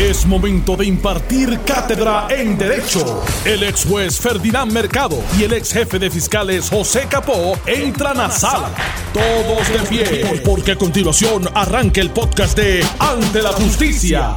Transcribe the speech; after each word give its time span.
Es 0.00 0.24
momento 0.24 0.76
de 0.76 0.86
impartir 0.86 1.60
cátedra 1.60 2.26
en 2.30 2.56
Derecho. 2.56 3.22
El 3.44 3.62
ex 3.64 3.84
juez 3.84 4.18
Ferdinand 4.18 4.72
Mercado 4.72 5.18
y 5.38 5.42
el 5.42 5.52
ex 5.52 5.74
jefe 5.74 5.98
de 5.98 6.08
fiscales 6.08 6.70
José 6.70 7.02
Capó 7.06 7.52
entran 7.66 8.18
a 8.18 8.30
sala. 8.30 8.70
Todos 9.12 9.68
de 9.68 9.78
pie, 9.90 10.40
porque 10.42 10.72
a 10.72 10.76
continuación 10.76 11.42
arranca 11.54 12.00
el 12.00 12.08
podcast 12.08 12.56
de 12.56 12.82
Ante 12.98 13.42
la 13.42 13.52
Justicia. 13.52 14.36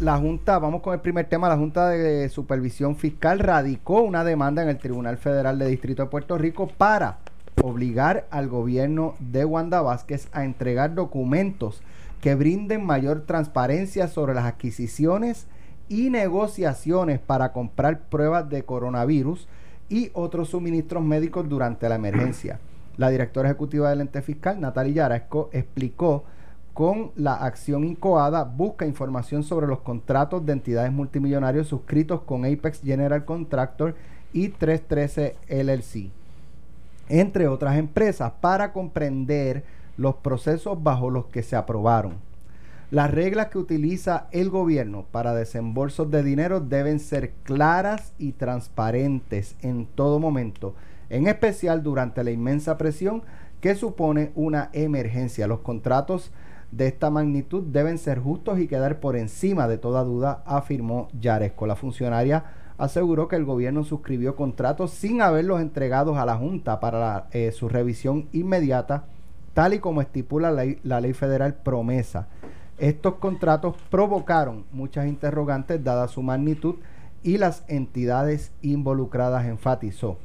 La 0.00 0.16
Junta, 0.16 0.58
vamos 0.58 0.80
con 0.80 0.94
el 0.94 1.00
primer 1.00 1.26
tema, 1.26 1.46
la 1.46 1.58
Junta 1.58 1.90
de 1.90 2.30
Supervisión 2.30 2.96
Fiscal 2.96 3.38
radicó 3.38 4.00
una 4.00 4.24
demanda 4.24 4.62
en 4.62 4.70
el 4.70 4.78
Tribunal 4.78 5.18
Federal 5.18 5.58
de 5.58 5.66
Distrito 5.66 6.04
de 6.04 6.08
Puerto 6.08 6.38
Rico 6.38 6.68
para 6.68 7.18
obligar 7.62 8.26
al 8.30 8.48
gobierno 8.48 9.14
de 9.18 9.44
Wanda 9.44 9.82
Vázquez 9.82 10.28
a 10.32 10.44
entregar 10.44 10.94
documentos 10.94 11.82
que 12.22 12.36
brinden 12.36 12.86
mayor 12.86 13.22
transparencia 13.26 14.06
sobre 14.06 14.32
las 14.32 14.44
adquisiciones 14.44 15.48
y 15.88 16.08
negociaciones 16.08 17.18
para 17.18 17.52
comprar 17.52 18.02
pruebas 18.04 18.48
de 18.48 18.62
coronavirus 18.62 19.48
y 19.88 20.10
otros 20.14 20.50
suministros 20.50 21.02
médicos 21.02 21.48
durante 21.48 21.88
la 21.88 21.96
emergencia. 21.96 22.60
La 22.96 23.10
directora 23.10 23.48
ejecutiva 23.48 23.90
del 23.90 24.02
ente 24.02 24.22
fiscal, 24.22 24.60
Natalia 24.60 24.94
Yarasco, 24.94 25.50
explicó 25.52 26.22
con 26.72 27.10
la 27.16 27.34
acción 27.34 27.82
incoada 27.82 28.44
busca 28.44 28.86
información 28.86 29.42
sobre 29.42 29.66
los 29.66 29.80
contratos 29.80 30.46
de 30.46 30.52
entidades 30.52 30.92
multimillonarios 30.92 31.66
suscritos 31.66 32.22
con 32.22 32.44
Apex 32.44 32.82
General 32.82 33.24
Contractor 33.24 33.96
y 34.32 34.50
313 34.50 35.36
LLC, 35.48 36.10
entre 37.08 37.48
otras 37.48 37.76
empresas, 37.76 38.32
para 38.40 38.72
comprender 38.72 39.64
los 39.96 40.16
procesos 40.16 40.82
bajo 40.82 41.10
los 41.10 41.26
que 41.26 41.42
se 41.42 41.56
aprobaron. 41.56 42.14
Las 42.90 43.10
reglas 43.10 43.46
que 43.46 43.56
utiliza 43.56 44.26
el 44.32 44.50
gobierno 44.50 45.06
para 45.10 45.32
desembolsos 45.34 46.10
de 46.10 46.22
dinero 46.22 46.60
deben 46.60 47.00
ser 47.00 47.32
claras 47.42 48.12
y 48.18 48.32
transparentes 48.32 49.56
en 49.62 49.86
todo 49.86 50.18
momento, 50.18 50.74
en 51.08 51.26
especial 51.26 51.82
durante 51.82 52.22
la 52.22 52.32
inmensa 52.32 52.76
presión 52.76 53.22
que 53.62 53.74
supone 53.76 54.32
una 54.34 54.68
emergencia. 54.74 55.46
Los 55.46 55.60
contratos 55.60 56.32
de 56.70 56.88
esta 56.88 57.08
magnitud 57.08 57.62
deben 57.62 57.96
ser 57.96 58.18
justos 58.18 58.58
y 58.58 58.68
quedar 58.68 59.00
por 59.00 59.16
encima 59.16 59.68
de 59.68 59.78
toda 59.78 60.04
duda, 60.04 60.42
afirmó 60.44 61.08
Yaresco. 61.18 61.66
La 61.66 61.76
funcionaria 61.76 62.44
aseguró 62.76 63.28
que 63.28 63.36
el 63.36 63.44
gobierno 63.44 63.84
suscribió 63.84 64.36
contratos 64.36 64.90
sin 64.90 65.22
haberlos 65.22 65.62
entregados 65.62 66.18
a 66.18 66.26
la 66.26 66.36
Junta 66.36 66.80
para 66.80 67.28
eh, 67.30 67.52
su 67.52 67.70
revisión 67.70 68.28
inmediata 68.32 69.04
tal 69.54 69.74
y 69.74 69.78
como 69.78 70.00
estipula 70.00 70.50
la 70.50 71.00
ley, 71.00 71.12
federal 71.12 71.54
promesa. 71.54 72.28
Estos 72.78 73.14
contratos 73.14 73.76
provocaron 73.90 74.64
muchas 74.72 75.06
interrogantes 75.06 75.82
dada 75.84 76.08
su 76.08 76.22
magnitud 76.22 76.76
y 77.22 77.38
las 77.38 77.64
entidades 77.68 78.52
involucradas 78.62 79.46
enfatizó. 79.46 80.18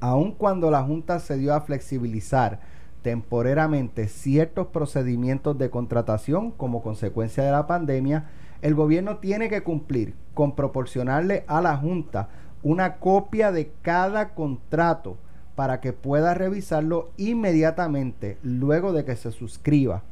Aun 0.00 0.32
cuando 0.32 0.70
la 0.70 0.82
Junta 0.82 1.18
se 1.18 1.36
dio 1.36 1.54
a 1.54 1.62
flexibilizar 1.62 2.60
temporariamente 3.02 4.08
ciertos 4.08 4.68
procedimientos 4.68 5.58
de 5.58 5.70
contratación 5.70 6.50
como 6.50 6.82
consecuencia 6.82 7.44
de 7.44 7.50
la 7.50 7.66
pandemia, 7.66 8.30
el 8.62 8.74
gobierno 8.74 9.18
tiene 9.18 9.48
que 9.48 9.62
cumplir 9.62 10.14
con 10.32 10.54
proporcionarle 10.54 11.44
a 11.46 11.60
la 11.60 11.76
Junta 11.76 12.28
una 12.62 12.96
copia 12.96 13.52
de 13.52 13.70
cada 13.82 14.34
contrato 14.34 15.18
para 15.54 15.80
que 15.80 15.92
pueda 15.92 16.34
revisarlo 16.34 17.10
inmediatamente 17.16 18.38
luego 18.42 18.92
de 18.92 19.04
que 19.04 19.16
se 19.16 19.30
suscriba. 19.30 20.02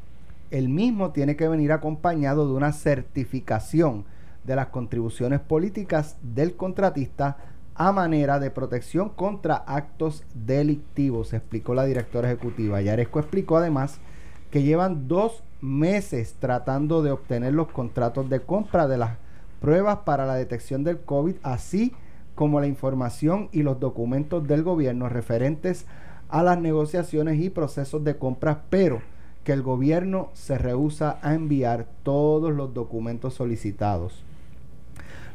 El 0.51 0.69
mismo 0.69 1.11
tiene 1.11 1.37
que 1.37 1.49
venir 1.49 1.73
acompañado 1.73 2.47
de 2.47 2.55
una 2.55 2.73
certificación 2.73 4.05
de 4.45 4.57
las 4.57 4.69
contribuciones 4.69 5.41
políticas 5.41 6.17
del 6.23 6.57
contratista 6.57 7.39
a 7.75 7.91
manera 7.93 8.39
de 8.39 8.51
protección 8.51 9.09
contra 9.09 9.57
actos 9.57 10.25
delictivos, 10.35 11.33
explicó 11.33 11.75
la 11.75 11.85
directora 11.85 12.31
ejecutiva. 12.31 12.83
Yaresco 12.83 13.19
explicó 13.19 13.57
además 13.57 13.99
que 14.51 14.63
llevan 14.63 15.09
dos 15.09 15.43
meses 15.63 16.37
tratando 16.39 17.03
de 17.03 17.13
obtener 17.13 17.55
los 17.55 17.69
contratos 17.69 18.29
de 18.29 18.41
compra 18.41 18.87
de 18.89 18.99
las 18.99 19.17
pruebas 19.61 20.01
para 20.05 20.27
la 20.27 20.35
detección 20.35 20.85
del 20.85 21.01
COVID, 21.01 21.37
así 21.43 21.91
como 21.91 22.03
la 22.37 22.67
información 22.67 23.49
y 23.53 23.63
los 23.63 23.79
documentos 23.79 24.47
del 24.47 24.63
gobierno 24.63 25.09
referentes 25.09 25.87
a 26.29 26.43
las 26.43 26.59
negociaciones 26.59 27.41
y 27.41 27.51
procesos 27.51 28.03
de 28.05 28.17
compras, 28.17 28.59
pero 28.69 29.01
que 29.45 29.53
el 29.53 29.63
gobierno 29.63 30.31
se 30.33 30.59
rehúsa 30.59 31.19
a 31.23 31.35
enviar 31.35 31.87
todos 32.03 32.53
los 32.53 32.75
documentos 32.75 33.35
solicitados. 33.35 34.25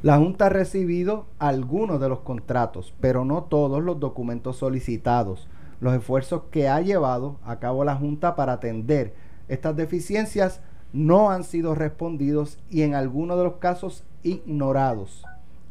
La 0.04 0.18
Junta 0.18 0.48
ha 0.48 0.50
recibido 0.50 1.26
algunos 1.40 2.00
de 2.00 2.10
los 2.10 2.20
contratos, 2.20 2.94
pero 3.00 3.26
no 3.26 3.44
todos 3.44 3.82
los 3.82 4.00
documentos 4.00 4.58
solicitados. 4.58 5.48
Los 5.80 5.96
esfuerzos 5.96 6.44
que 6.52 6.68
ha 6.68 6.82
llevado 6.82 7.38
a 7.44 7.60
cabo 7.60 7.84
la 7.84 7.96
Junta 7.96 8.36
para 8.36 8.54
atender 8.54 9.14
estas 9.48 9.76
deficiencias 9.76 10.62
no 10.94 11.32
han 11.32 11.44
sido 11.44 11.74
respondidos 11.74 12.60
y 12.70 12.82
en 12.82 12.96
algunos 12.96 13.38
de 13.38 13.44
los 13.44 13.56
casos 13.56 14.04
ignorados 14.24 15.24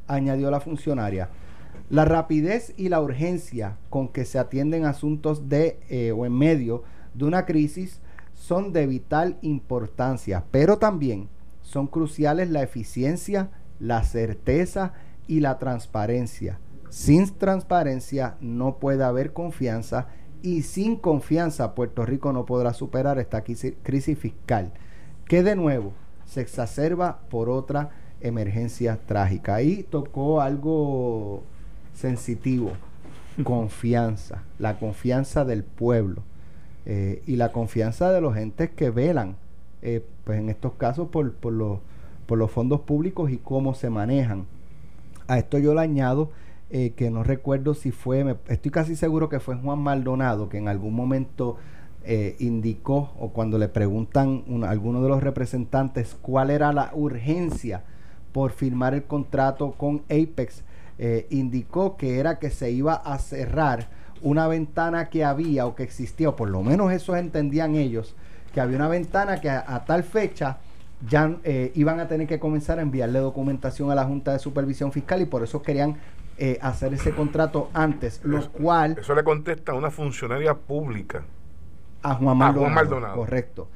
añadió 0.07 0.51
la 0.51 0.61
funcionaria. 0.61 1.29
La 1.89 2.05
rapidez 2.05 2.75
y 2.77 2.89
la 2.89 3.01
urgencia 3.01 3.77
con 3.91 4.09
que 4.09 4.25
se 4.25 4.39
atienden 4.39 4.85
asuntos 4.85 5.49
de 5.49 5.79
eh, 5.89 6.13
o 6.13 6.27
en 6.27 6.33
medio 6.33 6.83
de 7.15 7.25
una 7.25 7.47
crisis 7.47 8.01
son 8.35 8.73
de 8.73 8.87
vital 8.87 9.39
importancia, 9.43 10.45
pero 10.51 10.79
también 10.79 11.29
son 11.63 11.87
cruciales 11.87 12.51
la 12.51 12.63
eficiencia, 12.63 13.51
la 13.79 14.03
certeza 14.05 14.93
y 15.27 15.41
la 15.41 15.59
transparencia. 15.59 16.59
Sin 16.91 17.29
transparencia 17.37 18.37
no 18.41 18.79
puede 18.79 19.05
haber 19.05 19.33
confianza 19.33 20.09
y 20.43 20.63
sin 20.63 20.97
confianza 20.97 21.75
Puerto 21.75 22.05
Rico 22.05 22.33
no 22.33 22.47
podrá 22.47 22.73
superar 22.73 23.19
esta 23.19 23.43
crisis 23.43 24.19
fiscal, 24.19 24.73
que 25.27 25.43
de 25.43 25.57
nuevo 25.57 25.93
se 26.25 26.41
exacerba 26.41 27.21
por 27.31 27.49
otra 27.49 27.91
emergencia 28.21 28.99
trágica. 29.07 29.57
Ahí 29.57 29.85
tocó 29.89 30.41
algo 30.41 31.43
sensitivo, 31.95 32.73
confianza, 33.43 34.43
la 34.59 34.79
confianza 34.79 35.45
del 35.45 35.65
pueblo 35.65 36.23
eh, 36.85 37.23
y 37.27 37.37
la 37.37 37.53
confianza 37.53 38.13
de 38.13 38.21
los 38.21 38.37
entes 38.37 38.71
que 38.71 38.91
velan, 38.91 39.37
eh, 39.83 40.05
pues 40.25 40.39
en 40.39 40.49
estos 40.49 40.75
casos 40.75 41.09
por, 41.09 41.33
por, 41.33 41.53
los, 41.53 41.79
por 42.27 42.39
los 42.39 42.51
fondos 42.51 42.81
públicos 42.81 43.31
y 43.31 43.39
cómo 43.39 43.75
se 43.75 43.91
manejan. 43.91 44.47
A 45.29 45.39
esto 45.39 45.59
yo 45.59 45.75
le 45.75 45.81
añado 45.81 46.31
eh, 46.71 46.91
que 46.97 47.11
no 47.11 47.23
recuerdo 47.23 47.75
si 47.75 47.91
fue, 47.91 48.37
estoy 48.49 48.71
casi 48.71 48.97
seguro 48.97 49.29
que 49.29 49.41
fue 49.41 49.57
Juan 49.57 49.81
Maldonado 49.81 50.49
que 50.49 50.59
en 50.59 50.69
algún 50.69 50.95
momento 50.95 51.57
indicó 52.39 53.11
o 53.19 53.31
cuando 53.31 53.59
le 53.59 53.67
preguntan 53.67 54.45
a 54.63 54.71
alguno 54.71 55.03
de 55.03 55.09
los 55.09 55.25
representantes 55.25 56.17
cuál 56.23 56.51
era 56.51 56.73
la 56.73 56.93
urgencia 56.95 57.83
por 58.37 58.53
firmar 58.53 58.93
el 58.93 59.05
contrato 59.05 59.73
con 59.79 60.03
Apex, 60.11 60.63
eh, 60.99 61.27
indicó 61.31 61.97
que 61.97 62.19
era 62.19 62.39
que 62.39 62.51
se 62.51 62.71
iba 62.71 62.93
a 62.93 63.19
cerrar 63.19 63.89
una 64.21 64.47
ventana 64.47 65.09
que 65.09 65.25
había 65.25 65.65
o 65.65 65.75
que 65.75 65.85
existía, 65.85 66.29
o 66.29 66.37
por 66.37 66.51
lo 66.51 66.63
menos 66.63 66.93
eso 66.93 67.17
entendían 67.17 67.77
ellos, 67.77 68.15
que 68.53 68.61
había 68.61 68.77
una 68.77 68.89
ventana 68.89 69.41
que 69.41 69.49
a, 69.49 69.83
tal 69.87 70.03
fecha 70.03 70.59
ya 71.09 71.35
eh, 71.45 71.73
iban 71.77 71.99
a 71.99 72.09
tener 72.09 72.27
que 72.27 72.39
comenzar 72.39 72.79
a 72.79 72.83
enviarle 72.83 73.21
documentación 73.21 73.91
a 73.91 73.95
la 73.95 74.05
Junta 74.05 74.35
de 74.35 74.39
Supervisión 74.39 74.93
Fiscal 74.93 75.23
y 75.23 75.25
por 75.25 75.43
eso 75.43 75.63
querían 75.63 75.97
eh, 76.37 76.59
hacer 76.61 76.93
ese 76.93 77.13
contrato 77.13 77.71
antes, 77.73 78.21
lo 78.23 78.53
cual... 78.53 78.99
Eso 79.01 79.15
le 79.15 79.25
contesta 79.25 79.73
a 79.73 79.77
una 79.77 79.91
funcionaria 79.91 80.53
pública. 80.53 81.23
A 82.03 82.17
Juan 82.17 82.37
Maldonado. 82.37 83.15
Correcto. 83.15 83.69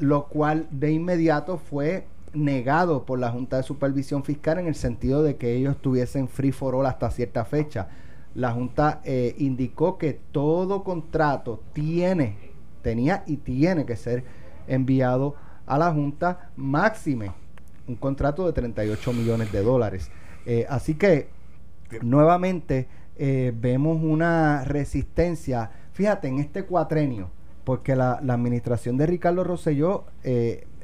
lo 0.00 0.24
cual 0.24 0.66
de 0.72 0.90
inmediato 0.90 1.58
fue 1.58 2.08
negado 2.34 3.04
por 3.04 3.18
la 3.18 3.30
Junta 3.30 3.56
de 3.56 3.62
Supervisión 3.62 4.24
Fiscal 4.24 4.58
en 4.58 4.66
el 4.66 4.74
sentido 4.74 5.22
de 5.22 5.36
que 5.36 5.54
ellos 5.54 5.76
tuviesen 5.80 6.28
free 6.28 6.52
for 6.52 6.74
all 6.74 6.86
hasta 6.86 7.10
cierta 7.10 7.44
fecha. 7.44 7.88
La 8.34 8.52
Junta 8.52 9.00
eh, 9.04 9.34
indicó 9.38 9.96
que 9.96 10.18
todo 10.32 10.82
contrato 10.82 11.62
tiene, 11.72 12.36
tenía 12.82 13.22
y 13.26 13.36
tiene 13.38 13.86
que 13.86 13.96
ser 13.96 14.24
enviado 14.66 15.36
a 15.66 15.78
la 15.78 15.92
Junta 15.92 16.50
máxime 16.56 17.32
un 17.86 17.96
contrato 17.96 18.46
de 18.46 18.52
38 18.52 19.12
millones 19.12 19.52
de 19.52 19.62
dólares. 19.62 20.10
Eh, 20.46 20.66
así 20.68 20.94
que 20.94 21.28
nuevamente 22.02 22.88
eh, 23.16 23.52
vemos 23.54 24.02
una 24.02 24.64
resistencia, 24.64 25.70
fíjate, 25.92 26.28
en 26.28 26.38
este 26.38 26.64
cuatrenio, 26.64 27.30
porque 27.62 27.94
la, 27.94 28.20
la 28.22 28.34
administración 28.34 28.96
de 28.96 29.06
Ricardo 29.06 29.44
Rosselló 29.44 30.04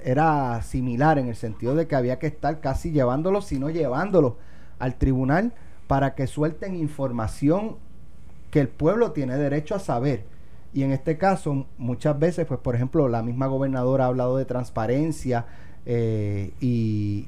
era 0.05 0.61
similar 0.63 1.19
en 1.19 1.29
el 1.29 1.37
sentido 1.37 1.75
de 1.75 1.87
que 1.87 1.97
había 1.97 2.19
que 2.19 2.27
estar 2.27 2.61
casi 2.61 2.91
llevándolo, 2.91 3.43
sino 3.43 3.71
llevándolo 3.71 4.37
al 4.79 4.97
tribunal 4.97 5.53
para 5.87 6.15
que 6.15 6.27
suelten 6.27 6.77
información 6.77 7.77
que 8.51 8.61
el 8.61 8.69
pueblo 8.69 9.13
tiene 9.13 9.37
derecho 9.37 9.75
a 9.75 9.79
saber. 9.79 10.25
Y 10.73 10.83
en 10.85 10.93
este 10.93 11.19
caso, 11.19 11.67
muchas 11.79 12.19
veces, 12.19 12.47
pues 12.47 12.61
por 12.61 12.75
ejemplo, 12.75 13.09
la 13.09 13.23
misma 13.23 13.47
gobernadora 13.47 14.05
ha 14.05 14.09
hablado 14.09 14.37
de 14.37 14.45
transparencia 14.45 15.47
eh, 15.87 16.53
y, 16.61 17.27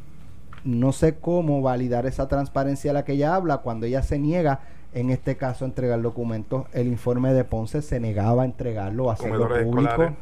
no 0.64 0.92
sé 0.92 1.16
cómo 1.16 1.60
validar 1.60 2.06
esa 2.06 2.28
transparencia 2.28 2.90
a 2.90 2.94
la 2.94 3.04
que 3.04 3.12
ella 3.12 3.34
habla 3.34 3.58
cuando 3.58 3.86
ella 3.86 4.02
se 4.02 4.19
niega 4.19 4.60
en 4.94 5.10
este 5.10 5.36
caso 5.36 5.64
a 5.64 5.69
entregar 5.69 6.00
documentos. 6.02 6.66
El 6.72 6.86
informe 6.86 7.32
de 7.32 7.44
Ponce 7.44 7.82
se 7.82 7.98
negaba 7.98 8.42
a 8.42 8.44
entregarlo, 8.44 9.10
a 9.10 9.14
hacerlo 9.14 9.48
público. 9.48 10.14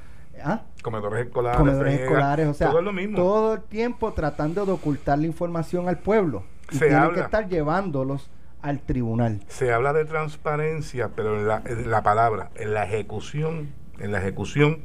¿Ah? 0.44 0.62
Comedores 0.82 1.26
escolares. 1.26 1.58
Comedores 1.58 2.00
escolares, 2.00 2.46
o 2.48 2.54
sea, 2.54 2.70
todo, 2.70 2.82
lo 2.82 2.92
mismo. 2.92 3.16
todo 3.16 3.54
el 3.54 3.62
tiempo 3.62 4.12
tratando 4.12 4.66
de 4.66 4.72
ocultar 4.72 5.18
la 5.18 5.26
información 5.26 5.88
al 5.88 5.98
pueblo. 5.98 6.44
Y 6.70 6.76
se 6.76 6.88
tienen 6.88 7.12
que 7.12 7.20
estar 7.20 7.48
llevándolos 7.48 8.30
al 8.62 8.80
tribunal. 8.80 9.40
Se 9.48 9.72
habla 9.72 9.92
de 9.92 10.04
transparencia, 10.04 11.10
pero 11.14 11.36
en 11.36 11.48
la, 11.48 11.62
en 11.64 11.90
la 11.90 12.02
palabra, 12.02 12.50
en 12.54 12.74
la 12.74 12.84
ejecución, 12.84 13.70
en 13.98 14.12
la 14.12 14.18
ejecución 14.18 14.80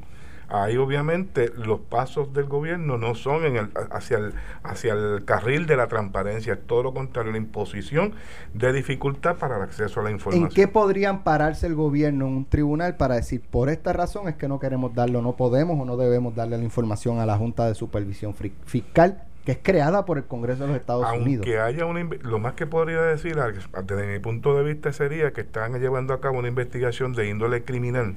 ahí 0.49 0.77
obviamente 0.77 1.51
los 1.55 1.79
pasos 1.79 2.33
del 2.33 2.45
gobierno 2.45 2.97
no 2.97 3.15
son 3.15 3.45
en 3.45 3.57
el, 3.57 3.69
hacia, 3.91 4.17
el, 4.17 4.33
hacia 4.63 4.93
el 4.93 5.25
carril 5.25 5.65
de 5.65 5.77
la 5.77 5.87
transparencia, 5.87 6.53
es 6.53 6.67
todo 6.67 6.83
lo 6.83 6.93
contrario, 6.93 7.31
la 7.31 7.37
imposición 7.37 8.13
de 8.53 8.73
dificultad 8.73 9.37
para 9.37 9.57
el 9.57 9.63
acceso 9.63 9.99
a 9.99 10.03
la 10.03 10.11
información. 10.11 10.49
¿En 10.49 10.53
qué 10.53 10.67
podrían 10.67 11.23
pararse 11.23 11.67
el 11.67 11.75
gobierno 11.75 12.27
en 12.27 12.33
un 12.33 12.45
tribunal 12.45 12.95
para 12.95 13.15
decir, 13.15 13.41
por 13.41 13.69
esta 13.69 13.93
razón 13.93 14.27
es 14.27 14.35
que 14.35 14.47
no 14.47 14.59
queremos 14.59 14.93
darlo, 14.93 15.21
no 15.21 15.35
podemos 15.35 15.79
o 15.79 15.85
no 15.85 15.97
debemos 15.97 16.35
darle 16.35 16.57
la 16.57 16.63
información 16.63 17.19
a 17.19 17.25
la 17.25 17.37
Junta 17.37 17.67
de 17.67 17.75
Supervisión 17.75 18.33
Fiscal? 18.65 19.23
que 19.45 19.51
es 19.51 19.59
creada 19.61 20.05
por 20.05 20.17
el 20.17 20.25
Congreso 20.25 20.63
de 20.63 20.69
los 20.69 20.77
Estados 20.77 21.05
Unidos. 21.15 21.45
Aunque 21.45 21.59
haya 21.59 21.85
una 21.85 22.03
lo 22.23 22.39
más 22.39 22.53
que 22.53 22.65
podría 22.65 22.99
decir 23.03 23.35
desde 23.35 24.11
mi 24.11 24.17
punto 24.17 24.57
de 24.57 24.63
vista 24.63 24.91
sería 24.91 25.33
que 25.33 25.41
están 25.41 25.79
llevando 25.79 26.15
a 26.15 26.19
cabo 26.19 26.39
una 26.39 26.47
investigación 26.47 27.13
de 27.13 27.29
índole 27.29 27.63
criminal 27.63 28.15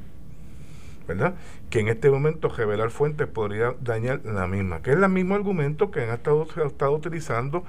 ¿verdad? 1.09 1.35
Que 1.71 1.81
en 1.81 1.89
este 1.89 2.11
momento 2.11 2.51
revelar 2.51 2.91
fuentes 2.91 3.27
podría 3.27 3.75
dañar 3.81 4.21
la 4.25 4.47
misma, 4.47 4.83
que 4.83 4.91
es 4.91 4.97
el 4.99 5.09
mismo 5.09 5.35
argumento 5.35 5.91
que 5.91 6.03
han 6.03 6.11
estado, 6.11 6.47
estado 6.67 6.93
utilizando 6.93 7.65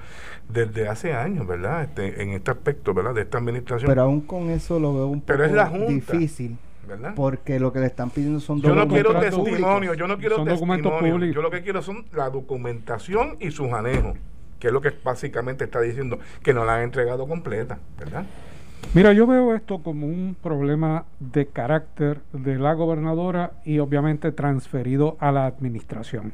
desde 0.48 0.86
hace 0.88 1.14
años, 1.14 1.46
¿verdad? 1.46 1.84
Este, 1.84 2.22
en 2.22 2.30
este 2.30 2.50
aspecto, 2.50 2.92
¿verdad? 2.92 3.14
De 3.14 3.22
esta 3.22 3.38
administración. 3.38 3.88
Pero 3.88 4.02
aún 4.02 4.20
con 4.20 4.50
eso 4.50 4.78
lo 4.78 4.94
veo 4.94 5.06
un 5.06 5.22
poco 5.22 5.88
difícil. 5.88 6.58
¿verdad? 6.86 7.12
Porque 7.14 7.60
lo 7.60 7.72
que 7.72 7.78
le 7.78 7.86
están 7.86 8.10
pidiendo 8.10 8.40
son 8.40 8.60
Yo 8.60 8.74
no 8.74 8.88
quiero 8.88 9.18
testimonio, 9.18 9.94
yo 9.94 10.08
no 10.08 10.18
quiero 10.18 10.44
testimonio. 10.44 11.32
Yo 11.32 11.40
lo 11.40 11.50
que 11.50 11.62
quiero 11.62 11.82
son 11.82 12.04
la 12.12 12.28
documentación 12.30 13.36
y 13.38 13.52
sus 13.52 13.72
anejos, 13.72 14.16
que 14.58 14.66
es 14.66 14.72
lo 14.72 14.80
que 14.80 14.92
básicamente 15.02 15.64
está 15.64 15.80
diciendo, 15.80 16.18
que 16.42 16.52
no 16.52 16.64
la 16.64 16.76
han 16.76 16.82
entregado 16.82 17.28
completa, 17.28 17.78
¿verdad? 17.96 18.26
Mira, 18.92 19.12
yo 19.12 19.26
veo 19.26 19.54
esto 19.54 19.78
como 19.78 20.06
un 20.06 20.36
problema 20.42 21.04
de 21.20 21.46
carácter 21.46 22.20
de 22.32 22.58
la 22.58 22.74
gobernadora 22.74 23.52
y 23.64 23.78
obviamente 23.78 24.32
transferido 24.32 25.16
a 25.20 25.30
la 25.30 25.46
administración. 25.46 26.32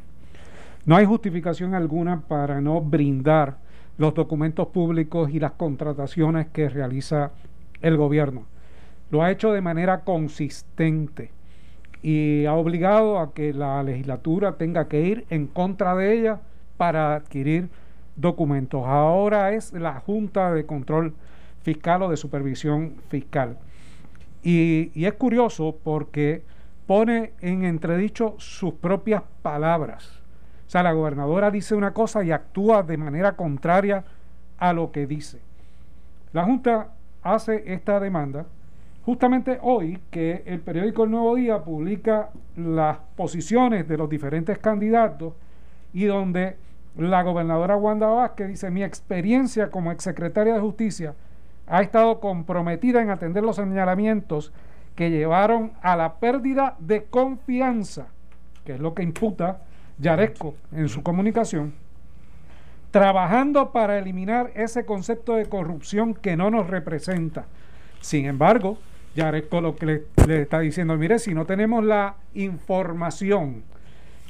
No 0.87 0.97
hay 0.97 1.05
justificación 1.05 1.75
alguna 1.75 2.23
para 2.23 2.63
no 2.63 2.81
brindar 2.81 3.59
los 3.99 4.15
documentos 4.15 4.69
públicos 4.69 5.31
y 5.31 5.39
las 5.39 5.53
contrataciones 5.53 6.47
que 6.47 6.71
realiza 6.71 7.33
el 7.83 7.99
gobierno. 7.99 8.45
Lo 9.11 9.23
ha 9.23 9.31
hecho 9.31 9.53
de 9.53 9.61
manera 9.61 10.01
consistente 10.01 11.31
y 12.03 12.47
ha 12.47 12.55
obligado 12.55 13.19
a 13.19 13.35
que 13.35 13.53
la 13.53 13.83
legislatura 13.83 14.57
tenga 14.57 14.89
que 14.89 15.03
ir 15.03 15.27
en 15.29 15.47
contra 15.47 15.95
de 15.95 16.19
ella 16.19 16.41
para 16.77 17.15
adquirir 17.17 17.69
documentos. 18.17 18.83
Ahora 18.87 19.53
es 19.53 19.73
la 19.73 20.01
Junta 20.01 20.53
de 20.53 20.67
Control 20.67 21.15
fiscal 21.67 22.01
o 22.03 22.09
de 22.09 22.17
supervisión 22.17 22.95
fiscal. 23.09 23.59
Y, 24.45 25.05
es 25.05 25.15
curioso 25.15 25.77
porque 25.83 26.45
pone 26.87 27.33
en 27.41 27.65
entredicho 27.65 28.37
sus 28.39 28.75
propias 28.75 29.25
palabras. 29.43 30.23
O 30.69 30.71
sea, 30.71 30.85
la 30.85 30.93
gobernadora 30.93 31.51
dice 31.51 31.75
una 31.75 31.93
cosa 31.93 32.23
y 32.23 32.31
actúa 32.31 32.85
de 32.85 32.97
manera 32.97 33.33
contraria 33.35 34.05
a 34.59 34.73
lo 34.73 34.93
que 34.93 35.09
dice. 35.09 35.41
La 36.33 36.45
Junta 36.45 36.93
hace 37.25 37.65
esta 37.73 37.99
demanda 37.99 38.47
justamente 39.05 39.59
hoy 39.61 39.99
que 40.11 40.45
el 40.47 40.61
periódico 40.61 41.03
El 41.03 41.11
Nuevo 41.11 41.35
Día 41.35 41.65
publica 41.65 42.31
las 42.57 42.99
posiciones 43.17 43.89
de 43.89 43.97
los 43.97 44.09
diferentes 44.09 44.59
candidatos 44.59 45.35
y 45.93 46.05
donde 46.05 46.57
la 46.97 47.23
gobernadora 47.25 47.77
Wanda 47.77 48.07
Vázquez 48.07 48.49
dice 48.49 48.71
mi 48.71 48.85
experiencia 48.85 49.71
como 49.71 49.91
exsecretaria 49.91 50.55
de 50.55 50.61
Justicia 50.61 51.15
ha 51.67 51.83
estado 51.83 52.21
comprometida 52.21 53.03
en 53.03 53.11
atender 53.11 53.43
los 53.43 53.57
señalamientos 53.57 54.53
que 54.95 55.11
llevaron 55.11 55.73
a 55.83 55.97
la 55.97 56.15
pérdida 56.15 56.77
de 56.79 57.05
confianza, 57.05 58.07
que 58.65 58.75
es 58.75 58.81
lo 58.81 58.95
que 58.95 59.03
imputa 59.03 59.59
Yaresco 59.99 60.55
en 60.73 60.89
su 60.89 61.03
comunicación, 61.03 61.75
trabajando 62.91 63.73
para 63.73 63.99
eliminar 63.99 64.53
ese 64.55 64.87
concepto 64.87 65.35
de 65.35 65.47
corrupción 65.47 66.15
que 66.15 66.37
no 66.37 66.51
nos 66.51 66.69
representa. 66.69 67.47
Sin 68.01 68.27
embargo, 68.27 68.79
Yaresco 69.15 69.61
lo 69.61 69.77
que 69.77 69.87
le, 69.87 70.03
le 70.27 70.43
está 70.43 70.61
diciendo, 70.61 70.97
mire, 70.97 71.19
si 71.19 71.35
no 71.35 71.47
tenemos 71.47 71.85
la 71.85 72.17
información 72.35 73.65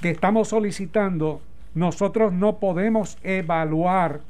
que 0.00 0.10
estamos 0.10 0.48
solicitando, 0.48 1.40
nosotros 1.74 2.32
no 2.32 2.56
podemos 2.58 3.18
evaluar 3.22 4.20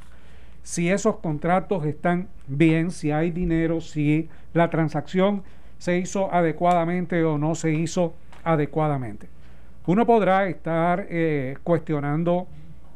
si 0.62 0.90
esos 0.90 1.16
contratos 1.18 1.84
están 1.86 2.28
bien, 2.46 2.90
si 2.90 3.10
hay 3.10 3.30
dinero, 3.30 3.80
si 3.80 4.28
la 4.52 4.70
transacción 4.70 5.42
se 5.78 5.98
hizo 5.98 6.32
adecuadamente 6.32 7.22
o 7.24 7.38
no 7.38 7.54
se 7.54 7.72
hizo 7.72 8.14
adecuadamente. 8.44 9.28
Uno 9.86 10.06
podrá 10.06 10.48
estar 10.48 11.06
eh, 11.08 11.56
cuestionando 11.62 12.46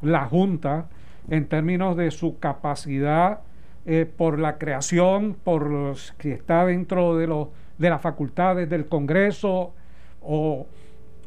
la 0.03 0.25
Junta 0.25 0.87
en 1.29 1.47
términos 1.47 1.97
de 1.97 2.11
su 2.11 2.39
capacidad 2.39 3.41
eh, 3.87 4.11
por 4.17 4.39
la 4.39 4.59
creación, 4.59 5.37
por 5.43 5.71
los 5.71 6.13
que 6.19 6.33
está 6.33 6.67
dentro 6.67 7.17
de, 7.17 7.27
los, 7.27 7.49
de 7.79 7.91
las 7.91 8.03
facultades 8.03 8.69
del 8.69 8.87
Congreso 8.87 9.73
o 10.21 10.67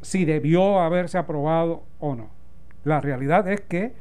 si 0.01 0.25
debió 0.25 0.79
haberse 0.79 1.17
aprobado 1.17 1.83
o 1.99 2.15
no. 2.15 2.29
La 2.83 2.99
realidad 2.99 3.47
es 3.47 3.61
que 3.61 3.93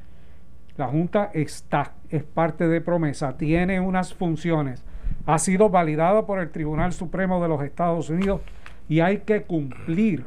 la 0.77 0.89
Junta 0.89 1.31
está, 1.33 1.93
es 2.13 2.23
parte 2.23 2.69
de 2.69 2.81
promesa, 2.81 3.37
tiene 3.37 3.81
unas 3.81 4.15
funciones, 4.15 4.85
ha 5.27 5.39
sido 5.39 5.71
validada 5.71 6.27
por 6.27 6.39
el 6.39 6.51
Tribunal 6.51 6.93
Supremo 6.93 7.43
de 7.43 7.49
los 7.49 7.63
Estados 7.63 8.11
Unidos 8.11 8.43
y 8.89 9.01
hay 9.01 9.19
que 9.19 9.43
cumplir 9.43 10.25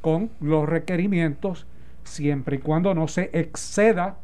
con 0.00 0.30
los 0.40 0.68
requerimientos 0.68 1.66
siempre 2.04 2.56
y 2.56 2.58
cuando 2.60 2.94
no 2.94 3.08
se 3.08 3.30
exceda 3.32 4.16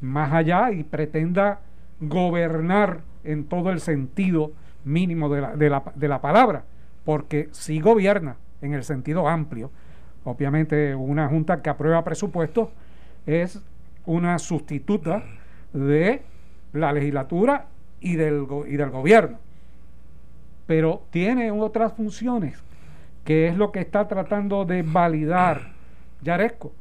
más 0.00 0.32
allá 0.32 0.70
y 0.70 0.84
pretenda 0.84 1.60
gobernar 2.00 3.00
en 3.24 3.44
todo 3.44 3.70
el 3.70 3.80
sentido 3.80 4.52
mínimo 4.84 5.28
de 5.28 5.40
la, 5.40 5.56
de 5.56 5.68
la, 5.68 5.82
de 5.96 6.08
la 6.08 6.20
palabra, 6.20 6.64
porque 7.04 7.48
si 7.50 7.80
gobierna 7.80 8.36
en 8.62 8.72
el 8.72 8.84
sentido 8.84 9.28
amplio, 9.28 9.72
obviamente 10.22 10.94
una 10.94 11.28
junta 11.28 11.60
que 11.60 11.70
aprueba 11.70 12.04
presupuestos 12.04 12.68
es 13.26 13.60
una 14.04 14.38
sustituta 14.38 15.24
de 15.72 16.22
la 16.76 16.92
legislatura 16.92 17.66
y 18.00 18.16
del, 18.16 18.46
y 18.68 18.76
del 18.76 18.90
gobierno. 18.90 19.38
Pero 20.66 21.02
tiene 21.10 21.50
otras 21.50 21.92
funciones, 21.92 22.62
que 23.24 23.48
es 23.48 23.56
lo 23.56 23.72
que 23.72 23.80
está 23.80 24.08
tratando 24.08 24.64
de 24.64 24.82
validar 24.82 25.72
Yaresco, 26.22 26.72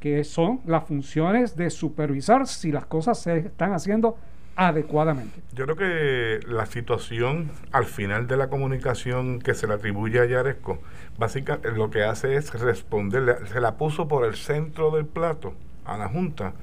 que 0.00 0.24
son 0.24 0.60
las 0.66 0.84
funciones 0.84 1.56
de 1.56 1.70
supervisar 1.70 2.46
si 2.46 2.70
las 2.70 2.86
cosas 2.86 3.20
se 3.20 3.38
están 3.38 3.72
haciendo 3.72 4.16
adecuadamente. 4.54 5.40
Yo 5.52 5.64
creo 5.66 5.76
que 5.76 6.40
la 6.46 6.66
situación 6.66 7.50
al 7.72 7.84
final 7.84 8.26
de 8.26 8.36
la 8.36 8.48
comunicación 8.48 9.38
que 9.38 9.54
se 9.54 9.66
le 9.66 9.74
atribuye 9.74 10.18
a 10.20 10.24
Yaresco, 10.24 10.78
básicamente 11.18 11.72
lo 11.72 11.90
que 11.90 12.04
hace 12.04 12.36
es 12.36 12.52
responderle, 12.54 13.46
se 13.46 13.60
la 13.60 13.76
puso 13.76 14.08
por 14.08 14.24
el 14.24 14.34
centro 14.34 14.90
del 14.90 15.06
plato 15.06 15.54
a 15.86 15.96
la 15.96 16.08
Junta, 16.08 16.54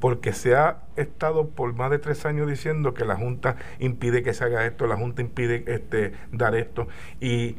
porque 0.00 0.32
se 0.32 0.54
ha 0.56 0.78
estado 0.96 1.48
por 1.48 1.72
más 1.74 1.90
de 1.90 1.98
tres 1.98 2.26
años 2.26 2.48
diciendo 2.48 2.94
que 2.94 3.04
la 3.04 3.16
Junta 3.16 3.56
impide 3.78 4.22
que 4.22 4.34
se 4.34 4.44
haga 4.44 4.66
esto, 4.66 4.86
la 4.86 4.96
Junta 4.96 5.22
impide 5.22 5.64
este, 5.66 6.12
dar 6.32 6.54
esto, 6.54 6.88
y 7.20 7.56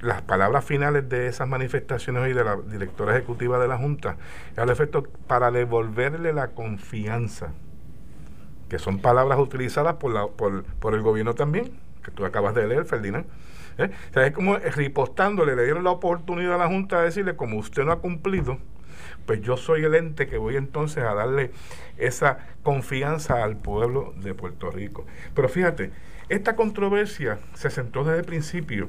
las 0.00 0.22
palabras 0.22 0.64
finales 0.64 1.08
de 1.08 1.26
esas 1.26 1.46
manifestaciones 1.46 2.22
hoy 2.22 2.32
de 2.32 2.44
la 2.44 2.56
directora 2.56 3.16
ejecutiva 3.16 3.58
de 3.58 3.68
la 3.68 3.76
Junta, 3.76 4.16
al 4.56 4.70
efecto 4.70 5.04
para 5.26 5.50
devolverle 5.50 6.32
la 6.32 6.48
confianza, 6.48 7.52
que 8.68 8.78
son 8.78 9.00
palabras 9.00 9.38
utilizadas 9.38 9.96
por, 9.96 10.12
la, 10.12 10.26
por, 10.26 10.64
por 10.64 10.94
el 10.94 11.02
gobierno 11.02 11.34
también, 11.34 11.72
que 12.02 12.10
tú 12.10 12.24
acabas 12.24 12.54
de 12.54 12.66
leer, 12.66 12.86
Ferdinand. 12.86 13.26
¿eh? 13.78 13.90
O 14.10 14.12
sea, 14.14 14.26
es 14.26 14.32
como 14.32 14.56
ripostándole, 14.56 15.56
le 15.56 15.64
dieron 15.64 15.84
la 15.84 15.90
oportunidad 15.90 16.54
a 16.54 16.58
la 16.58 16.68
Junta 16.68 17.00
de 17.00 17.06
decirle, 17.06 17.36
como 17.36 17.58
usted 17.58 17.84
no 17.84 17.92
ha 17.92 18.00
cumplido, 18.00 18.58
pues 19.26 19.40
yo 19.42 19.56
soy 19.56 19.84
el 19.84 19.94
ente 19.94 20.26
que 20.26 20.38
voy 20.38 20.56
entonces 20.56 21.04
a 21.04 21.14
darle 21.14 21.50
esa 21.96 22.38
confianza 22.62 23.44
al 23.44 23.56
pueblo 23.56 24.14
de 24.16 24.34
Puerto 24.34 24.70
Rico. 24.70 25.06
Pero 25.34 25.48
fíjate, 25.48 25.90
esta 26.28 26.56
controversia 26.56 27.38
se 27.54 27.70
sentó 27.70 28.04
desde 28.04 28.20
el 28.20 28.24
principio 28.24 28.88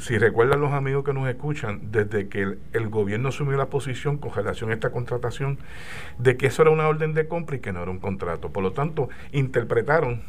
si 0.00 0.18
recuerdan 0.18 0.60
los 0.60 0.72
amigos 0.72 1.04
que 1.04 1.12
nos 1.12 1.28
escuchan, 1.28 1.92
desde 1.92 2.28
que 2.28 2.56
el, 2.72 2.88
gobierno 2.88 3.28
asumió 3.28 3.56
la 3.56 3.66
posición 3.66 4.18
con 4.18 4.32
relación 4.32 4.70
a 4.70 4.74
esta 4.74 4.90
contratación, 4.90 5.58
de 6.18 6.36
que 6.36 6.46
eso 6.46 6.62
era 6.62 6.70
una 6.70 6.88
orden 6.88 7.14
de 7.14 7.28
compra 7.28 7.56
y 7.56 7.60
que 7.60 7.72
no 7.72 7.82
era 7.82 7.90
un 7.90 7.98
contrato. 7.98 8.50
Por 8.50 8.62
lo 8.62 8.72
tanto, 8.72 9.08
interpretaron 9.32 10.22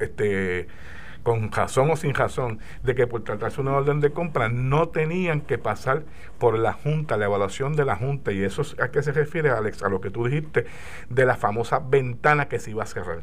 este 0.00 0.66
con 1.28 1.52
razón 1.52 1.90
o 1.90 1.96
sin 1.96 2.14
razón, 2.14 2.58
de 2.82 2.94
que 2.94 3.06
por 3.06 3.22
tratarse 3.22 3.60
una 3.60 3.74
orden 3.74 4.00
de 4.00 4.12
compra 4.12 4.48
no 4.48 4.88
tenían 4.88 5.42
que 5.42 5.58
pasar 5.58 6.04
por 6.38 6.58
la 6.58 6.72
Junta, 6.72 7.18
la 7.18 7.26
evaluación 7.26 7.76
de 7.76 7.84
la 7.84 7.96
Junta, 7.96 8.32
y 8.32 8.42
eso 8.42 8.62
a 8.82 8.88
qué 8.88 9.02
se 9.02 9.12
refiere, 9.12 9.50
Alex, 9.50 9.82
a 9.82 9.90
lo 9.90 10.00
que 10.00 10.08
tú 10.08 10.24
dijiste, 10.24 10.64
de 11.10 11.26
la 11.26 11.36
famosa 11.36 11.80
ventana 11.80 12.48
que 12.48 12.58
se 12.58 12.70
iba 12.70 12.82
a 12.82 12.86
cerrar. 12.86 13.20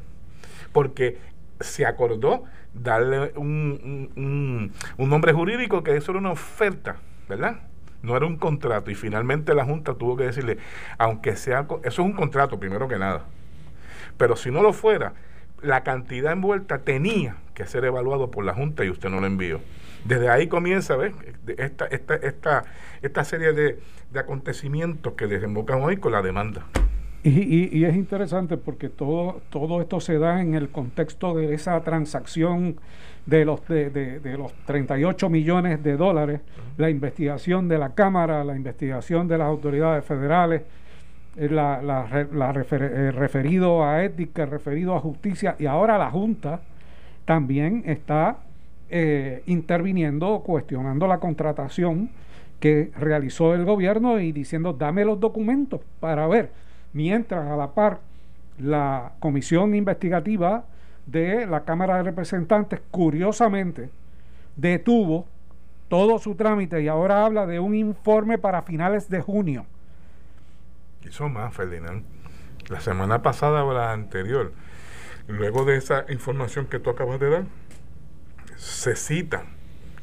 Porque 0.72 1.18
se 1.60 1.88
acordó 1.88 2.44
darle 2.76 3.32
un, 3.38 4.12
un, 4.16 4.72
un, 4.98 5.10
nombre 5.10 5.34
jurídico 5.34 5.82
que 5.82 5.98
eso 5.98 6.12
era 6.12 6.20
una 6.20 6.32
oferta, 6.32 6.98
¿verdad? 7.28 7.62
No 8.04 8.16
era 8.16 8.28
un 8.28 8.38
contrato. 8.38 8.92
Y 8.92 8.96
finalmente 8.96 9.56
la 9.56 9.66
Junta 9.66 9.96
tuvo 9.96 10.16
que 10.16 10.26
decirle, 10.26 10.60
aunque 11.00 11.36
sea, 11.36 11.62
eso 11.62 11.80
es 11.84 11.98
un 11.98 12.14
contrato 12.14 12.60
primero 12.60 12.88
que 12.88 13.00
nada. 13.00 13.24
Pero 14.16 14.36
si 14.36 14.52
no 14.52 14.62
lo 14.62 14.74
fuera, 14.74 15.14
la 15.64 15.82
cantidad 15.82 16.34
envuelta 16.34 16.84
tenía 16.84 17.38
que 17.56 17.66
ser 17.66 17.86
evaluado 17.86 18.30
por 18.30 18.46
la 18.46 18.54
Junta 18.54 18.86
y 18.86 18.90
usted 18.90 19.10
no 19.10 19.20
lo 19.20 19.26
envió. 19.26 19.60
Desde 20.04 20.30
ahí 20.30 20.48
comienza 20.48 20.96
¿ves? 20.96 21.14
Esta, 21.58 21.88
esta, 21.88 22.16
esta, 22.16 22.64
esta 23.02 23.24
serie 23.24 23.54
de, 23.54 23.80
de 24.12 24.20
acontecimientos 24.20 25.14
que 25.14 25.26
desembocan 25.26 25.82
hoy 25.82 25.98
con 25.98 26.12
la 26.12 26.22
demanda. 26.22 26.68
Y, 27.24 27.76
y, 27.76 27.86
es 27.86 27.96
interesante 27.96 28.56
porque 28.56 28.88
todo, 28.88 29.42
todo 29.50 29.82
esto 29.82 30.00
se 30.00 30.20
da 30.20 30.42
en 30.42 30.54
el 30.54 30.70
contexto 30.70 31.34
de 31.34 31.56
esa 31.56 31.82
transacción 31.82 32.76
de 33.26 33.46
los, 33.46 33.68
de, 33.68 33.90
de, 33.90 34.38
los 34.38 34.54
38 34.68 35.28
millones 35.32 35.82
de 35.82 35.98
dólares, 35.98 36.42
la 36.78 36.92
investigación 36.92 37.68
de 37.68 37.80
la 37.80 37.96
Cámara, 37.96 38.44
la 38.44 38.56
investigación 38.56 39.28
de 39.28 39.40
las 39.40 39.48
autoridades 39.48 40.06
federales, 40.06 40.62
eh, 41.36 41.50
la, 41.50 41.82
la, 41.82 42.06
eh, 42.72 43.12
referido 43.12 43.84
a 43.84 44.04
ética, 44.04 44.46
referido 44.46 44.96
a 44.96 45.00
justicia 45.00 45.56
y 45.58 45.66
ahora 45.66 45.98
la 45.98 46.12
Junta 46.12 46.62
también 47.26 47.84
está 47.86 48.38
eh, 48.90 49.44
interviniendo, 49.46 50.42
cuestionando 50.46 51.08
la 51.08 51.20
contratación 51.20 52.10
que 52.60 52.92
realizó 52.98 53.54
el 53.54 53.66
gobierno 53.66 54.20
y 54.20 54.32
diciendo 54.32 54.74
dame 54.74 55.04
los 55.04 55.20
documentos 55.20 55.82
para 56.00 56.28
ver 56.28 56.52
mientras 56.94 57.50
a 57.52 57.58
la 57.58 57.72
par 57.74 58.00
la 58.58 59.12
comisión 59.20 59.76
investigativa 59.76 60.64
de 61.06 61.46
la 61.46 61.66
Cámara 61.66 61.98
de 61.98 62.04
Representantes 62.04 62.80
curiosamente 62.90 63.90
detuvo 64.56 65.26
todo 65.90 66.20
su 66.20 66.36
trámite 66.36 66.82
y 66.82 66.88
ahora 66.88 67.26
habla 67.26 67.46
de 67.46 67.60
un 67.60 67.76
informe 67.76 68.38
para 68.38 68.62
finales 68.64 69.10
de 69.10 69.22
junio. 69.22 69.66
Hizo 71.04 71.30
más, 71.30 71.54
Ferdinand. 71.54 72.04
La 72.70 72.80
semana 72.80 73.22
pasada 73.22 73.64
o 73.64 73.74
la 73.74 73.92
anterior, 73.92 74.54
luego 75.28 75.66
de 75.66 75.78
esa 75.78 76.06
información 76.10 76.68
que 76.68 76.80
tú 76.80 76.90
acabas 76.90 77.20
de 77.20 77.30
dar, 77.30 77.44
se 78.58 78.96
cita 78.96 79.44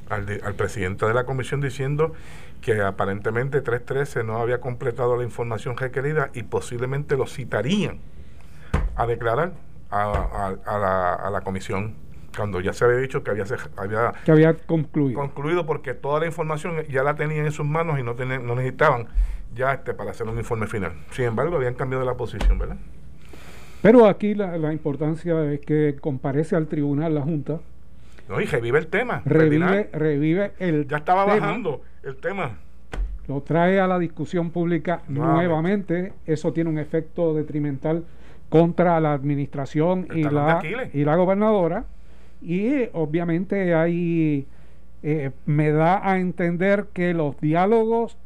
al, 0.09 0.41
al 0.45 0.55
presidente 0.55 1.07
de 1.07 1.15
la 1.15 1.25
comisión 1.25 1.61
diciendo 1.61 2.13
que 2.61 2.81
aparentemente 2.81 3.61
313 3.61 4.25
no 4.25 4.37
había 4.39 4.61
completado 4.61 5.17
la 5.17 5.25
información 5.25 5.77
requerida 5.77 6.31
y 6.33 6.45
posiblemente 6.45 7.17
lo 7.17 7.27
citarían 7.27 7.99
a 8.95 9.07
declarar 9.07 9.53
a, 9.91 10.57
la, 10.67 11.15
a 11.15 11.31
la, 11.31 11.41
comisión 11.43 11.95
cuando 12.35 12.61
ya 12.61 12.73
se 12.73 12.85
había 12.85 12.97
dicho 12.97 13.23
que 13.23 13.31
había, 13.31 13.45
había, 13.77 14.13
que 14.25 14.33
había 14.33 14.55
concluido. 14.55 15.21
concluido 15.21 15.67
porque 15.67 15.93
toda 15.93 16.21
la 16.21 16.27
información 16.27 16.83
ya 16.89 17.03
la 17.03 17.15
tenían 17.15 17.45
en 17.45 17.53
sus 17.53 17.67
manos 17.67 17.99
y 17.99 18.03
no, 18.03 18.15
no 18.15 18.55
necesitaban 18.55 19.09
ya 19.55 19.75
este 19.75 19.93
para 19.93 20.13
hacer 20.13 20.27
un 20.27 20.39
informe 20.39 20.67
final. 20.67 20.93
Sin 21.11 21.27
embargo, 21.27 21.57
habían 21.57 21.75
cambiado 21.75 22.07
la 22.07 22.15
posición, 22.15 22.59
¿verdad? 22.59 22.79
Pero 23.83 24.07
aquí 24.07 24.35
la, 24.35 24.57
la 24.57 24.73
importancia 24.73 25.53
es 25.53 25.61
que 25.61 25.97
comparece 26.01 26.57
al 26.57 26.69
tribunal 26.69 27.15
la 27.15 27.23
Junta 27.23 27.61
no, 28.29 28.41
y 28.41 28.45
revive 28.47 28.79
el 28.79 28.87
tema. 28.87 29.23
Revive, 29.25 29.91
revive 29.93 30.53
el 30.59 30.87
Ya 30.89 30.99
estaba 30.99 31.25
bajando 31.25 31.83
el 32.03 32.17
tema. 32.17 32.59
Lo 33.29 33.41
trae 33.43 33.81
a 33.81 33.87
la 33.87 33.99
discusión 33.99 34.51
pública 34.51 35.03
nuevamente. 35.09 36.13
Eso 36.27 36.53
tiene 36.53 36.71
un 36.71 36.79
efecto 36.79 37.35
detrimental 37.35 38.05
contra 38.49 38.99
la 39.01 39.13
administración 39.13 40.09
y 40.15 40.25
la, 40.25 40.61
y 40.93 41.05
la 41.05 41.17
gobernadora. 41.17 41.85
Y 42.41 42.89
obviamente 42.93 43.75
hay, 43.75 44.47
eh, 45.03 45.31
me 45.47 45.71
da 45.71 46.09
a 46.09 46.19
entender 46.19 46.87
que 46.93 47.15
los 47.15 47.39
diálogos 47.41 48.17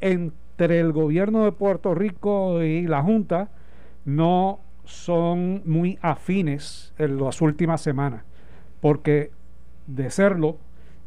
entre 0.00 0.80
el 0.80 0.92
gobierno 0.92 1.44
de 1.44 1.52
Puerto 1.52 1.94
Rico 1.94 2.62
y 2.62 2.86
la 2.86 3.02
Junta 3.02 3.48
no 4.04 4.58
son 4.84 5.62
muy 5.64 5.98
afines 6.02 6.92
en 6.98 7.18
las 7.18 7.40
últimas 7.40 7.80
semanas 7.80 8.22
porque 8.84 9.30
de 9.86 10.10
serlo, 10.10 10.58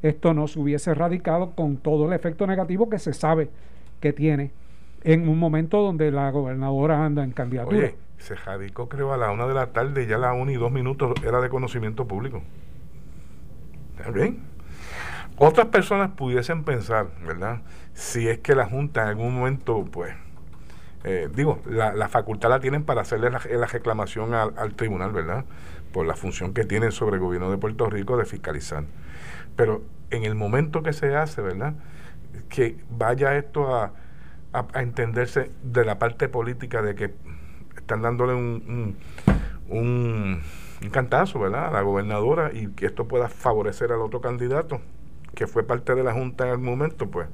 esto 0.01 0.33
no 0.33 0.47
se 0.47 0.59
hubiese 0.59 0.95
radicado 0.95 1.51
con 1.51 1.77
todo 1.77 2.07
el 2.07 2.13
efecto 2.13 2.47
negativo 2.47 2.89
que 2.89 2.97
se 2.97 3.13
sabe 3.13 3.51
que 3.99 4.13
tiene 4.13 4.51
en 5.03 5.29
un 5.29 5.37
momento 5.37 5.83
donde 5.83 6.09
la 6.09 6.31
gobernadora 6.31 7.05
anda 7.05 7.23
en 7.23 7.31
candidatura. 7.33 7.77
Oye, 7.77 7.95
se 8.17 8.33
radicó 8.33 8.89
creo 8.89 9.13
a 9.13 9.17
la 9.17 9.31
una 9.31 9.45
de 9.47 9.53
la 9.53 9.67
tarde, 9.73 10.07
ya 10.07 10.17
la 10.17 10.33
una 10.33 10.51
y 10.51 10.55
dos 10.55 10.71
minutos 10.71 11.13
era 11.23 11.39
de 11.39 11.49
conocimiento 11.49 12.07
público. 12.07 12.41
bien? 14.11 14.39
Otras 15.37 15.67
personas 15.67 16.09
pudiesen 16.09 16.63
pensar, 16.63 17.09
¿verdad? 17.27 17.61
Si 17.93 18.27
es 18.27 18.39
que 18.39 18.55
la 18.55 18.65
Junta 18.65 19.03
en 19.03 19.09
algún 19.09 19.35
momento, 19.35 19.85
pues, 19.85 20.15
eh, 21.03 21.29
digo, 21.33 21.59
la, 21.65 22.09
facultad 22.09 22.49
la 22.49 22.59
tienen 22.59 22.83
para 22.83 23.01
hacerle 23.01 23.29
la, 23.29 23.67
reclamación 23.67 24.33
al, 24.33 24.53
al 24.57 24.73
tribunal, 24.75 25.11
¿verdad? 25.11 25.45
por 25.91 26.05
la 26.05 26.15
función 26.15 26.53
que 26.53 26.63
tiene 26.63 26.91
sobre 26.91 27.15
el 27.15 27.21
gobierno 27.21 27.49
de 27.49 27.57
Puerto 27.57 27.89
Rico 27.89 28.17
de 28.17 28.25
fiscalizar. 28.25 28.83
Pero 29.55 29.83
en 30.11 30.23
el 30.23 30.35
momento 30.35 30.83
que 30.83 30.93
se 30.93 31.15
hace, 31.15 31.41
¿verdad? 31.41 31.73
Que 32.49 32.77
vaya 32.89 33.35
esto 33.37 33.75
a, 33.75 33.93
a, 34.53 34.81
entenderse 34.81 35.51
de 35.63 35.85
la 35.85 35.99
parte 35.99 36.29
política 36.29 36.81
de 36.81 36.95
que 36.95 37.13
están 37.75 38.01
dándole 38.01 38.33
un, 38.33 38.95
un, 39.69 40.41
un, 40.81 40.89
cantazo, 40.91 41.39
¿verdad? 41.39 41.67
A 41.67 41.71
la 41.71 41.81
gobernadora 41.81 42.51
y 42.53 42.67
que 42.67 42.85
esto 42.85 43.07
pueda 43.07 43.27
favorecer 43.27 43.91
al 43.91 44.01
otro 44.01 44.21
candidato 44.21 44.81
que 45.33 45.47
fue 45.47 45.63
parte 45.63 45.93
de 45.93 46.03
la 46.03 46.13
Junta 46.13 46.45
en 46.45 46.51
el 46.51 46.59
momento, 46.59 47.09
pues 47.09 47.27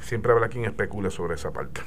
siempre 0.00 0.32
habrá 0.32 0.48
quien 0.48 0.64
especule 0.64 1.10
sobre 1.10 1.34
esa 1.34 1.52
parte. 1.52 1.82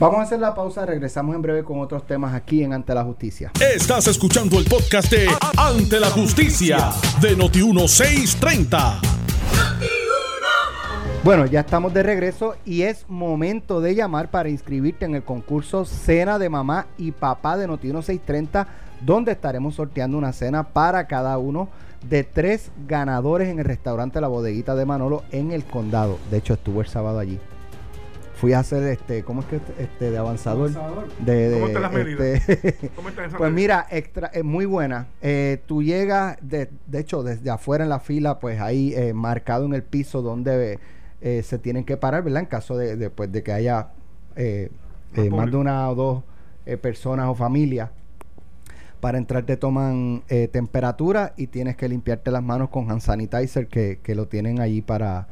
Vamos 0.00 0.18
a 0.18 0.22
hacer 0.22 0.40
la 0.40 0.56
pausa, 0.56 0.84
regresamos 0.84 1.36
en 1.36 1.42
breve 1.42 1.62
con 1.62 1.78
otros 1.78 2.04
temas 2.04 2.34
aquí 2.34 2.64
en 2.64 2.72
Ante 2.72 2.92
la 2.94 3.04
Justicia. 3.04 3.52
Estás 3.60 4.08
escuchando 4.08 4.58
el 4.58 4.64
podcast 4.64 5.08
de 5.08 5.28
Ante 5.56 6.00
la 6.00 6.10
Justicia 6.10 6.90
de 7.20 7.38
Noti1630. 7.38 8.98
Bueno, 11.22 11.46
ya 11.46 11.60
estamos 11.60 11.94
de 11.94 12.02
regreso 12.02 12.56
y 12.64 12.82
es 12.82 13.08
momento 13.08 13.80
de 13.80 13.94
llamar 13.94 14.32
para 14.32 14.48
inscribirte 14.48 15.04
en 15.04 15.14
el 15.14 15.22
concurso 15.22 15.84
Cena 15.84 16.40
de 16.40 16.48
Mamá 16.48 16.88
y 16.98 17.12
Papá 17.12 17.56
de 17.56 17.68
Noti1630, 17.68 18.66
donde 19.00 19.30
estaremos 19.30 19.76
sorteando 19.76 20.18
una 20.18 20.32
cena 20.32 20.70
para 20.72 21.06
cada 21.06 21.38
uno 21.38 21.68
de 22.10 22.24
tres 22.24 22.72
ganadores 22.88 23.48
en 23.48 23.60
el 23.60 23.64
restaurante 23.64 24.20
La 24.20 24.26
Bodeguita 24.26 24.74
de 24.74 24.86
Manolo 24.86 25.22
en 25.30 25.52
el 25.52 25.62
condado. 25.64 26.18
De 26.32 26.38
hecho, 26.38 26.54
estuvo 26.54 26.80
el 26.80 26.88
sábado 26.88 27.20
allí 27.20 27.38
fui 28.34 28.52
a 28.52 28.60
hacer 28.60 28.82
este, 28.84 29.22
¿cómo 29.22 29.42
es 29.42 29.46
que 29.46 29.60
este 29.78 30.10
de 30.10 30.18
avanzador? 30.18 30.70
De, 31.20 31.48
de, 31.48 31.54
¿Cómo 31.54 31.66
están 31.66 31.82
las? 31.82 31.94
Este, 31.94 32.90
¿Cómo 32.96 33.08
pues 33.36 33.52
mira, 33.52 33.86
extra, 33.90 34.28
es 34.28 34.44
muy 34.44 34.66
buena. 34.66 35.06
Eh, 35.22 35.62
tú 35.66 35.82
llegas, 35.82 36.36
de, 36.42 36.70
de 36.86 36.98
hecho, 36.98 37.22
desde 37.22 37.50
afuera 37.50 37.84
en 37.84 37.90
la 37.90 38.00
fila, 38.00 38.40
pues 38.40 38.60
ahí 38.60 38.92
eh, 38.94 39.12
marcado 39.14 39.66
en 39.66 39.74
el 39.74 39.82
piso 39.82 40.22
donde 40.22 40.78
eh, 41.20 41.42
se 41.42 41.58
tienen 41.58 41.84
que 41.84 41.96
parar, 41.96 42.22
¿verdad? 42.22 42.40
En 42.40 42.46
caso 42.46 42.76
de, 42.76 42.96
de, 42.96 43.10
pues, 43.10 43.30
de 43.30 43.42
que 43.42 43.52
haya 43.52 43.90
más 45.30 45.50
de 45.50 45.56
una 45.56 45.88
o 45.90 45.94
dos 45.94 46.22
personas 46.80 47.28
o 47.28 47.34
familias. 47.34 47.90
Para 49.00 49.18
entrar 49.18 49.44
te 49.44 49.58
toman 49.58 50.22
temperatura 50.50 51.34
y 51.36 51.48
tienes 51.48 51.76
que 51.76 51.88
limpiarte 51.88 52.30
las 52.30 52.42
manos 52.42 52.70
con 52.70 52.90
hand 52.90 53.02
sanitizer 53.02 53.68
que, 53.68 54.00
que 54.02 54.14
lo 54.14 54.28
tienen 54.28 54.60
allí 54.60 54.80
para, 54.80 55.28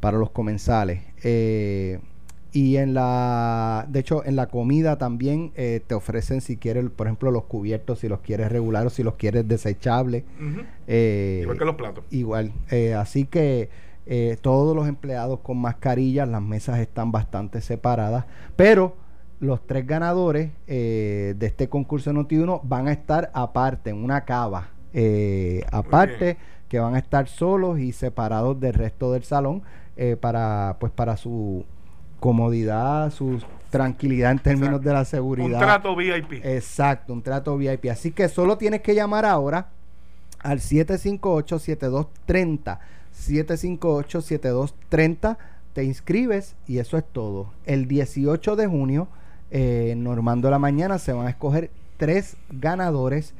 para 0.00 0.18
los 0.18 0.30
comensales. 0.30 1.02
Eh, 1.24 1.98
y 2.56 2.78
en 2.78 2.94
la, 2.94 3.84
de 3.86 4.00
hecho, 4.00 4.24
en 4.24 4.34
la 4.34 4.46
comida 4.46 4.96
también 4.96 5.52
eh, 5.56 5.82
te 5.86 5.94
ofrecen 5.94 6.40
si 6.40 6.56
quieres, 6.56 6.88
por 6.88 7.06
ejemplo, 7.06 7.30
los 7.30 7.44
cubiertos, 7.44 7.98
si 7.98 8.08
los 8.08 8.20
quieres 8.20 8.50
regular 8.50 8.86
o 8.86 8.88
si 8.88 9.02
los 9.02 9.16
quieres 9.16 9.46
desechables. 9.46 10.24
Eh, 10.86 11.40
igual 11.42 11.58
que 11.58 11.64
los 11.66 11.74
platos. 11.74 12.04
Igual. 12.10 12.52
Eh, 12.70 12.94
así 12.94 13.26
que 13.26 13.68
todos 14.40 14.74
los 14.74 14.88
empleados 14.88 15.40
con 15.40 15.58
mascarillas, 15.58 16.26
las 16.30 16.40
mesas 16.40 16.78
están 16.78 17.12
bastante 17.12 17.60
separadas, 17.60 18.24
pero 18.56 18.96
los 19.38 19.66
tres 19.66 19.86
ganadores 19.86 20.50
de 20.66 21.36
este 21.38 21.68
concurso 21.68 22.10
Noti1 22.10 22.62
van 22.62 22.88
a 22.88 22.92
estar 22.92 23.30
aparte, 23.34 23.90
en 23.90 24.02
una 24.02 24.24
cava, 24.24 24.70
aparte, 25.70 26.36
que 26.36 26.56
que 26.70 26.80
van 26.80 26.94
a 26.94 26.98
estar 26.98 27.28
solos 27.28 27.78
y 27.78 27.92
separados 27.92 28.58
del 28.58 28.72
resto 28.72 29.12
del 29.12 29.24
salón 29.24 29.62
para 30.20 30.76
pues 30.80 30.90
para 30.90 31.16
su 31.16 31.64
comodidad, 32.26 33.12
su 33.12 33.38
tranquilidad 33.70 34.32
en 34.32 34.40
términos 34.40 34.82
de 34.82 34.92
la 34.92 35.04
seguridad. 35.04 35.60
Un 35.60 35.60
trato 35.60 35.94
VIP. 35.94 36.44
Exacto, 36.44 37.12
un 37.12 37.22
trato 37.22 37.56
VIP. 37.56 37.84
Así 37.88 38.10
que 38.10 38.28
solo 38.28 38.58
tienes 38.58 38.80
que 38.80 38.96
llamar 38.96 39.24
ahora 39.24 39.68
al 40.40 40.58
758-7230. 40.58 42.80
758-7230. 43.16 45.36
Te 45.72 45.84
inscribes 45.84 46.56
y 46.66 46.78
eso 46.78 46.98
es 46.98 47.04
todo. 47.04 47.52
El 47.64 47.86
18 47.86 48.56
de 48.56 48.66
junio, 48.66 49.06
eh, 49.52 49.94
Normando 49.96 50.50
la 50.50 50.58
Mañana, 50.58 50.98
se 50.98 51.12
van 51.12 51.28
a 51.28 51.30
escoger 51.30 51.70
tres 51.96 52.36
ganadores 52.50 53.34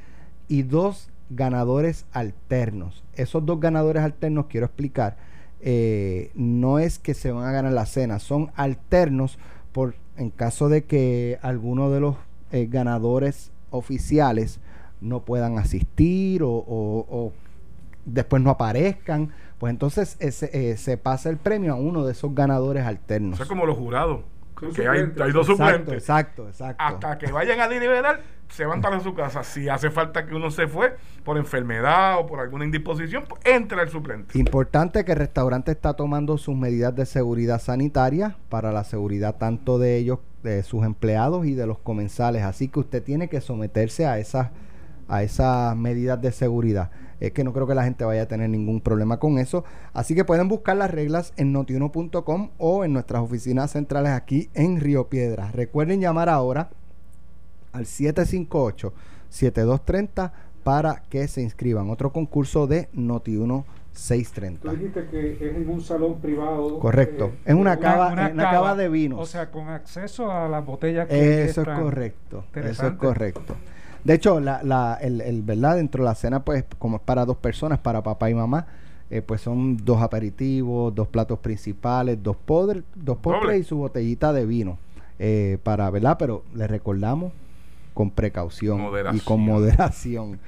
y 0.46 0.62
dos 0.62 1.10
ganadores 1.28 2.06
alternos. 2.12 3.02
Esos 3.16 3.44
dos 3.44 3.58
ganadores 3.58 4.04
alternos, 4.04 4.46
quiero 4.46 4.66
explicar, 4.66 5.16
eh, 5.60 6.30
no 6.34 6.78
es 6.78 6.98
que 6.98 7.14
se 7.14 7.32
van 7.32 7.46
a 7.46 7.52
ganar 7.52 7.72
la 7.72 7.86
cena, 7.86 8.18
son 8.18 8.50
alternos 8.56 9.38
por 9.72 9.94
en 10.16 10.30
caso 10.30 10.68
de 10.68 10.84
que 10.84 11.38
alguno 11.42 11.90
de 11.90 12.00
los 12.00 12.16
eh, 12.52 12.66
ganadores 12.70 13.52
oficiales 13.70 14.60
no 15.00 15.24
puedan 15.24 15.58
asistir 15.58 16.42
o, 16.44 17.32
después 18.04 18.42
no 18.42 18.50
aparezcan, 18.50 19.32
pues 19.58 19.70
entonces 19.70 20.16
ese, 20.20 20.50
eh, 20.52 20.76
se 20.76 20.96
pasa 20.96 21.28
el 21.28 21.36
premio 21.36 21.72
a 21.72 21.76
uno 21.76 22.04
de 22.04 22.12
esos 22.12 22.34
ganadores 22.34 22.84
alternos. 22.84 23.34
O 23.34 23.36
sea, 23.36 23.46
como 23.46 23.66
los 23.66 23.76
jurados, 23.76 24.20
que 24.74 24.88
hay, 24.88 25.32
dos 25.32 25.46
suplentes. 25.46 25.94
Exacto, 25.94 26.48
exacto, 26.48 26.82
Hasta 26.82 27.18
que 27.18 27.30
vayan 27.30 27.60
a 27.60 27.68
deliberar, 27.68 28.20
se 28.48 28.64
van 28.64 28.80
para 28.80 29.00
su 29.00 29.14
casa. 29.14 29.42
Si 29.42 29.68
hace 29.68 29.90
falta 29.90 30.26
que 30.26 30.34
uno 30.34 30.50
se 30.50 30.68
fue 30.68 30.96
por 31.24 31.36
enfermedad 31.36 32.18
o 32.18 32.26
por 32.26 32.40
alguna 32.40 32.64
indisposición, 32.64 33.24
pues 33.28 33.40
entra 33.44 33.82
el 33.82 33.88
suplente. 33.88 34.38
Importante 34.38 35.04
que 35.04 35.12
el 35.12 35.18
restaurante 35.18 35.72
está 35.72 35.94
tomando 35.94 36.38
sus 36.38 36.56
medidas 36.56 36.94
de 36.94 37.06
seguridad 37.06 37.60
sanitaria 37.60 38.36
para 38.48 38.72
la 38.72 38.84
seguridad 38.84 39.36
tanto 39.36 39.78
de 39.78 39.96
ellos, 39.96 40.20
de 40.42 40.62
sus 40.62 40.84
empleados 40.84 41.46
y 41.46 41.54
de 41.54 41.66
los 41.66 41.78
comensales. 41.78 42.42
Así 42.42 42.68
que 42.68 42.80
usted 42.80 43.02
tiene 43.02 43.28
que 43.28 43.40
someterse 43.40 44.06
a 44.06 44.18
esas 44.18 44.50
a 45.08 45.22
esas 45.22 45.76
medidas 45.76 46.20
de 46.20 46.32
seguridad. 46.32 46.90
Es 47.20 47.32
que 47.32 47.44
no 47.44 47.52
creo 47.52 47.66
que 47.66 47.74
la 47.74 47.84
gente 47.84 48.04
vaya 48.04 48.22
a 48.22 48.28
tener 48.28 48.50
ningún 48.50 48.80
problema 48.80 49.18
con 49.18 49.38
eso. 49.38 49.64
Así 49.92 50.14
que 50.14 50.24
pueden 50.24 50.48
buscar 50.48 50.76
las 50.76 50.90
reglas 50.90 51.32
en 51.36 51.52
notiuno.com 51.52 52.50
o 52.58 52.84
en 52.84 52.92
nuestras 52.92 53.22
oficinas 53.22 53.70
centrales 53.70 54.12
aquí 54.12 54.50
en 54.54 54.80
Río 54.80 55.08
Piedras. 55.08 55.54
Recuerden 55.54 56.00
llamar 56.00 56.28
ahora 56.28 56.70
al 57.76 57.84
758-7230 57.84 60.32
para 60.64 61.02
que 61.08 61.28
se 61.28 61.42
inscriban. 61.42 61.90
Otro 61.90 62.12
concurso 62.12 62.66
de 62.66 62.88
Notiuno 62.92 63.64
630. 63.92 64.68
Tú 64.68 64.76
dijiste 64.76 65.06
que 65.06 65.34
es 65.34 65.42
en 65.42 65.70
un 65.70 65.80
salón 65.80 66.20
privado. 66.20 66.78
Correcto. 66.78 67.26
Eh, 67.26 67.38
es 67.46 67.54
una, 67.54 67.78
cava, 67.78 68.12
una, 68.12 68.34
cava, 68.34 68.74
de 68.74 68.88
vinos. 68.88 69.20
O 69.20 69.26
sea, 69.26 69.50
con 69.50 69.68
acceso 69.68 70.30
a 70.30 70.48
las 70.48 70.64
botellas 70.64 71.08
que 71.08 71.44
Eso 71.44 71.62
es 71.62 71.68
correcto. 71.68 72.44
Eso 72.54 72.86
es 72.88 72.94
correcto. 72.94 73.56
De 74.04 74.14
hecho, 74.14 74.38
la, 74.38 74.62
la, 74.62 74.98
el, 75.00 75.20
el, 75.20 75.42
¿verdad? 75.42 75.76
Dentro 75.76 76.04
de 76.04 76.10
la 76.10 76.14
cena, 76.14 76.44
pues, 76.44 76.64
como 76.78 76.96
es 76.96 77.02
para 77.02 77.24
dos 77.24 77.38
personas, 77.38 77.78
para 77.78 78.02
papá 78.02 78.30
y 78.30 78.34
mamá, 78.34 78.66
eh, 79.10 79.22
pues 79.22 79.40
son 79.40 79.76
dos 79.76 80.02
aperitivos, 80.02 80.94
dos 80.94 81.08
platos 81.08 81.38
principales, 81.38 82.22
dos, 82.22 82.36
podres, 82.36 82.82
dos 82.94 83.18
postres 83.18 83.60
y 83.60 83.64
su 83.64 83.76
botellita 83.76 84.32
de 84.32 84.46
vino. 84.46 84.78
Eh, 85.18 85.58
para, 85.62 85.88
¿verdad? 85.90 86.16
Pero 86.18 86.44
les 86.54 86.70
recordamos 86.70 87.32
con 87.96 88.10
precaución 88.10 88.82
y 89.14 89.20
con 89.20 89.40
moderación. 89.40 90.38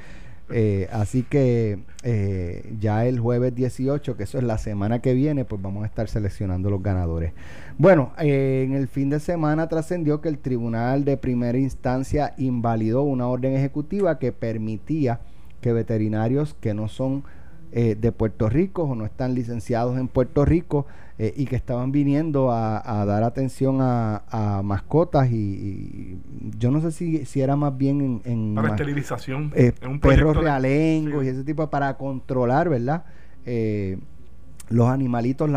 Eh, 0.50 0.86
así 0.92 1.22
que 1.22 1.78
eh, 2.02 2.74
ya 2.78 3.06
el 3.06 3.18
jueves 3.20 3.54
18, 3.54 4.18
que 4.18 4.24
eso 4.24 4.36
es 4.36 4.44
la 4.44 4.58
semana 4.58 5.00
que 5.00 5.14
viene, 5.14 5.46
pues 5.46 5.62
vamos 5.62 5.82
a 5.82 5.86
estar 5.86 6.08
seleccionando 6.08 6.68
los 6.68 6.82
ganadores. 6.82 7.32
Bueno, 7.78 8.12
eh, 8.18 8.64
en 8.66 8.74
el 8.74 8.86
fin 8.86 9.08
de 9.08 9.18
semana 9.18 9.66
trascendió 9.66 10.20
que 10.20 10.28
el 10.28 10.38
Tribunal 10.38 11.06
de 11.06 11.16
Primera 11.16 11.56
Instancia 11.56 12.34
invalidó 12.36 13.02
una 13.02 13.28
orden 13.28 13.56
ejecutiva 13.56 14.18
que 14.18 14.30
permitía 14.30 15.20
que 15.62 15.72
veterinarios 15.72 16.54
que 16.60 16.74
no 16.74 16.88
son 16.88 17.24
de 17.70 18.12
Puerto 18.12 18.48
Rico 18.48 18.84
o 18.84 18.94
no 18.94 19.04
están 19.04 19.34
licenciados 19.34 19.98
en 19.98 20.08
Puerto 20.08 20.46
Rico 20.46 20.86
eh, 21.20 21.34
y 21.36 21.46
que 21.46 21.56
estaban 21.56 21.90
viniendo 21.90 22.52
a, 22.52 23.04
dar 23.04 23.24
atención 23.24 23.78
a, 23.80 24.60
mascotas 24.62 25.28
y, 25.32 26.16
yo 26.56 26.70
no 26.70 26.80
sé 26.80 26.92
si, 26.92 27.24
si 27.24 27.40
era 27.40 27.56
más 27.56 27.76
bien 27.76 28.20
en, 28.24 28.54
para 28.54 28.68
esterilización 28.68 29.52
eh, 29.56 29.72
perros 30.00 30.36
realengos 30.36 31.24
y 31.24 31.28
ese 31.28 31.42
tipo 31.42 31.68
para 31.70 31.96
controlar 31.96 32.68
verdad 32.68 33.04
los 34.68 34.88
animalitos 34.88 35.50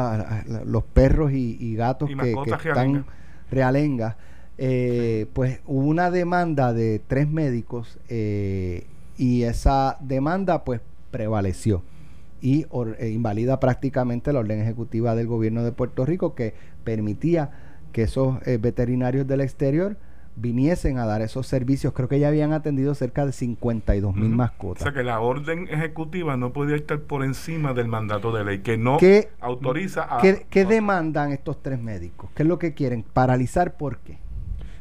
los 0.66 0.84
perros 0.84 1.32
y, 1.32 1.76
gatos 1.76 2.10
que, 2.10 2.34
están 2.68 3.06
realengas. 3.52 4.16
pues 4.58 5.60
hubo 5.68 5.88
una 5.88 6.10
demanda 6.10 6.74
de 6.74 7.00
tres 7.08 7.30
médicos 7.30 8.00
y 8.10 9.44
esa 9.44 9.98
demanda 10.00 10.64
pues 10.64 10.82
prevaleció 11.12 11.84
y 12.42 12.66
e 12.98 13.10
invalida 13.10 13.60
prácticamente 13.60 14.34
la 14.34 14.40
orden 14.40 14.60
ejecutiva 14.62 15.16
del 15.16 15.28
gobierno 15.28 15.64
de 15.64 15.72
Puerto 15.72 16.06
Rico 16.06 16.34
que 16.34 16.56
permitía 16.84 17.52
que 17.92 18.04
esos 18.04 18.46
eh, 18.48 18.58
veterinarios 18.58 19.28
del 19.28 19.42
exterior 19.42 19.98
viniesen 20.36 20.98
a 20.98 21.06
dar 21.06 21.22
esos 21.22 21.46
servicios. 21.46 21.94
Creo 21.94 22.08
que 22.08 22.20
ya 22.20 22.30
habían 22.30 22.54
atendido 22.54 22.96
cerca 22.96 23.26
de 23.26 23.32
52 23.32 24.16
mil 24.16 24.30
mascotas. 24.30 24.82
O 24.82 24.86
sea 24.86 24.94
que 24.94 25.04
la 25.04 25.20
orden 25.20 25.68
ejecutiva 25.70 26.38
no 26.38 26.54
podía 26.54 26.76
estar 26.76 27.00
por 27.02 27.24
encima 27.24 27.74
del 27.74 27.88
mandato 27.88 28.32
de 28.32 28.44
ley, 28.44 28.60
que 28.60 28.78
no 28.78 28.98
autoriza 29.40 30.18
a... 30.18 30.22
¿qué, 30.22 30.46
¿Qué, 30.50 30.66
demandan 30.66 31.32
estos 31.32 31.62
tres 31.62 31.80
médicos? 31.80 32.30
¿Qué 32.34 32.44
es 32.44 32.50
lo 32.50 32.58
que 32.58 32.74
quieren? 32.74 33.04
¿Paralizar 33.04 33.76
por 33.76 33.98
qué? 34.00 34.18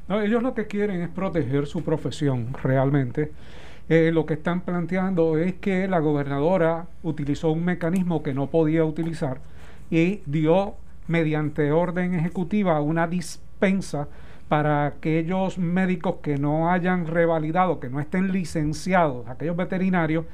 No, 0.08 0.20
ellos 0.20 0.42
lo 0.42 0.54
que 0.54 0.66
quieren 0.66 1.02
es 1.02 1.08
proteger 1.08 1.66
su 1.66 1.84
profesión 1.84 2.54
realmente 2.62 3.32
eh, 3.90 4.12
lo 4.12 4.24
que 4.24 4.34
están 4.34 4.60
planteando 4.60 5.36
es 5.36 5.54
que 5.54 5.88
la 5.88 5.98
gobernadora 5.98 6.86
utilizó 7.02 7.50
un 7.50 7.64
mecanismo 7.64 8.22
que 8.22 8.32
no 8.32 8.46
podía 8.46 8.84
utilizar 8.84 9.40
y 9.90 10.22
dio 10.26 10.76
mediante 11.08 11.72
orden 11.72 12.14
ejecutiva 12.14 12.80
una 12.80 13.08
dispensa 13.08 14.06
para 14.48 14.86
aquellos 14.86 15.58
médicos 15.58 16.18
que 16.22 16.38
no 16.38 16.70
hayan 16.70 17.08
revalidado, 17.08 17.80
que 17.80 17.88
no 17.88 17.98
estén 17.98 18.30
licenciados, 18.30 19.26
aquellos 19.26 19.56
veterinarios, 19.56 20.24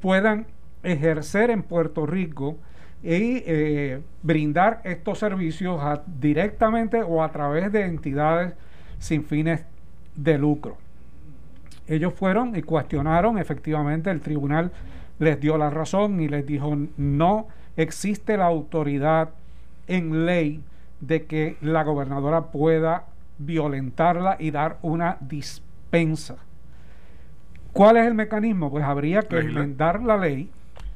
puedan 0.00 0.48
ejercer 0.82 1.50
en 1.50 1.62
Puerto 1.62 2.06
Rico 2.06 2.56
y 3.04 3.44
eh, 3.46 4.00
brindar 4.24 4.80
estos 4.82 5.20
servicios 5.20 5.80
directamente 6.18 7.00
o 7.00 7.22
a 7.22 7.30
través 7.30 7.70
de 7.70 7.84
entidades 7.84 8.54
sin 8.98 9.22
fines 9.22 9.64
de 10.16 10.36
lucro. 10.36 10.83
Ellos 11.86 12.14
fueron 12.14 12.56
y 12.56 12.62
cuestionaron, 12.62 13.38
efectivamente 13.38 14.10
el 14.10 14.20
tribunal 14.20 14.72
les 15.18 15.38
dio 15.40 15.58
la 15.58 15.70
razón 15.70 16.20
y 16.20 16.28
les 16.28 16.46
dijo 16.46 16.76
no 16.96 17.46
existe 17.76 18.36
la 18.36 18.46
autoridad 18.46 19.30
en 19.86 20.26
ley 20.26 20.62
de 21.00 21.24
que 21.24 21.56
la 21.60 21.84
gobernadora 21.84 22.46
pueda 22.46 23.04
violentarla 23.38 24.36
y 24.38 24.50
dar 24.50 24.78
una 24.82 25.18
dispensa. 25.20 26.36
¿Cuál 27.72 27.96
es 27.96 28.06
el 28.06 28.14
mecanismo? 28.14 28.70
Pues 28.70 28.84
habría 28.84 29.22
que 29.22 29.38
enmendar 29.38 30.02
la 30.02 30.16
ley. 30.16 30.50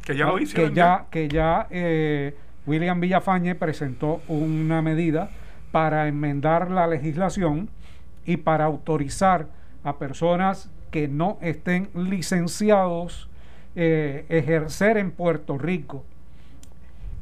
Que 0.04 0.16
ya 0.16 0.26
lo 0.26 0.36
Que 0.36 0.72
ya, 0.72 1.06
que 1.10 1.28
ya 1.28 1.66
eh, 1.70 2.34
William 2.66 3.00
Villafañe 3.00 3.54
presentó 3.56 4.22
una 4.28 4.80
medida 4.80 5.30
para 5.72 6.08
enmendar 6.08 6.70
la 6.70 6.86
legislación 6.86 7.68
y 8.24 8.38
para 8.38 8.64
autorizar 8.64 9.48
a 9.84 9.98
personas 9.98 10.70
que 10.90 11.08
no 11.08 11.38
estén 11.40 11.88
licenciados 11.94 13.28
eh, 13.76 14.26
ejercer 14.28 14.96
en 14.96 15.12
Puerto 15.12 15.56
Rico. 15.58 16.04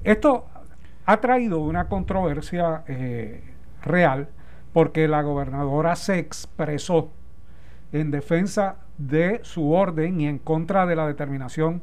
Esto 0.04 0.46
ha 1.04 1.20
traído 1.20 1.60
una 1.60 1.88
controversia 1.88 2.82
eh, 2.88 3.42
real 3.82 4.28
porque 4.72 5.08
la 5.08 5.22
gobernadora 5.22 5.96
se 5.96 6.18
expresó 6.18 7.10
en 7.92 8.10
defensa 8.10 8.76
de 8.98 9.40
su 9.42 9.72
orden 9.72 10.20
y 10.20 10.28
en 10.28 10.38
contra 10.38 10.86
de 10.86 10.96
la 10.96 11.06
determinación 11.06 11.82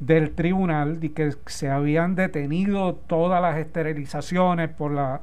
del 0.00 0.32
tribunal 0.32 1.00
de 1.00 1.12
que 1.12 1.32
se 1.46 1.70
habían 1.70 2.14
detenido 2.14 2.94
todas 2.94 3.40
las 3.40 3.56
esterilizaciones 3.56 4.68
por 4.70 4.92
la 4.92 5.20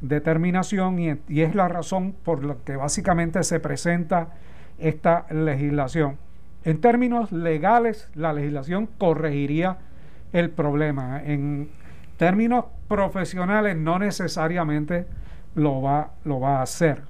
determinación 0.00 0.98
y, 0.98 1.18
y 1.28 1.42
es 1.42 1.54
la 1.54 1.68
razón 1.68 2.12
por 2.12 2.44
la 2.44 2.56
que 2.64 2.76
básicamente 2.76 3.42
se 3.42 3.60
presenta 3.60 4.30
esta 4.82 5.26
legislación. 5.30 6.18
En 6.64 6.80
términos 6.80 7.32
legales, 7.32 8.08
la 8.14 8.32
legislación 8.32 8.88
corregiría 8.98 9.78
el 10.32 10.50
problema. 10.50 11.22
En 11.24 11.70
términos 12.16 12.66
profesionales, 12.88 13.76
no 13.76 13.98
necesariamente 13.98 15.06
lo 15.54 15.82
va, 15.82 16.12
lo 16.24 16.40
va 16.40 16.58
a 16.58 16.62
hacer. 16.62 17.02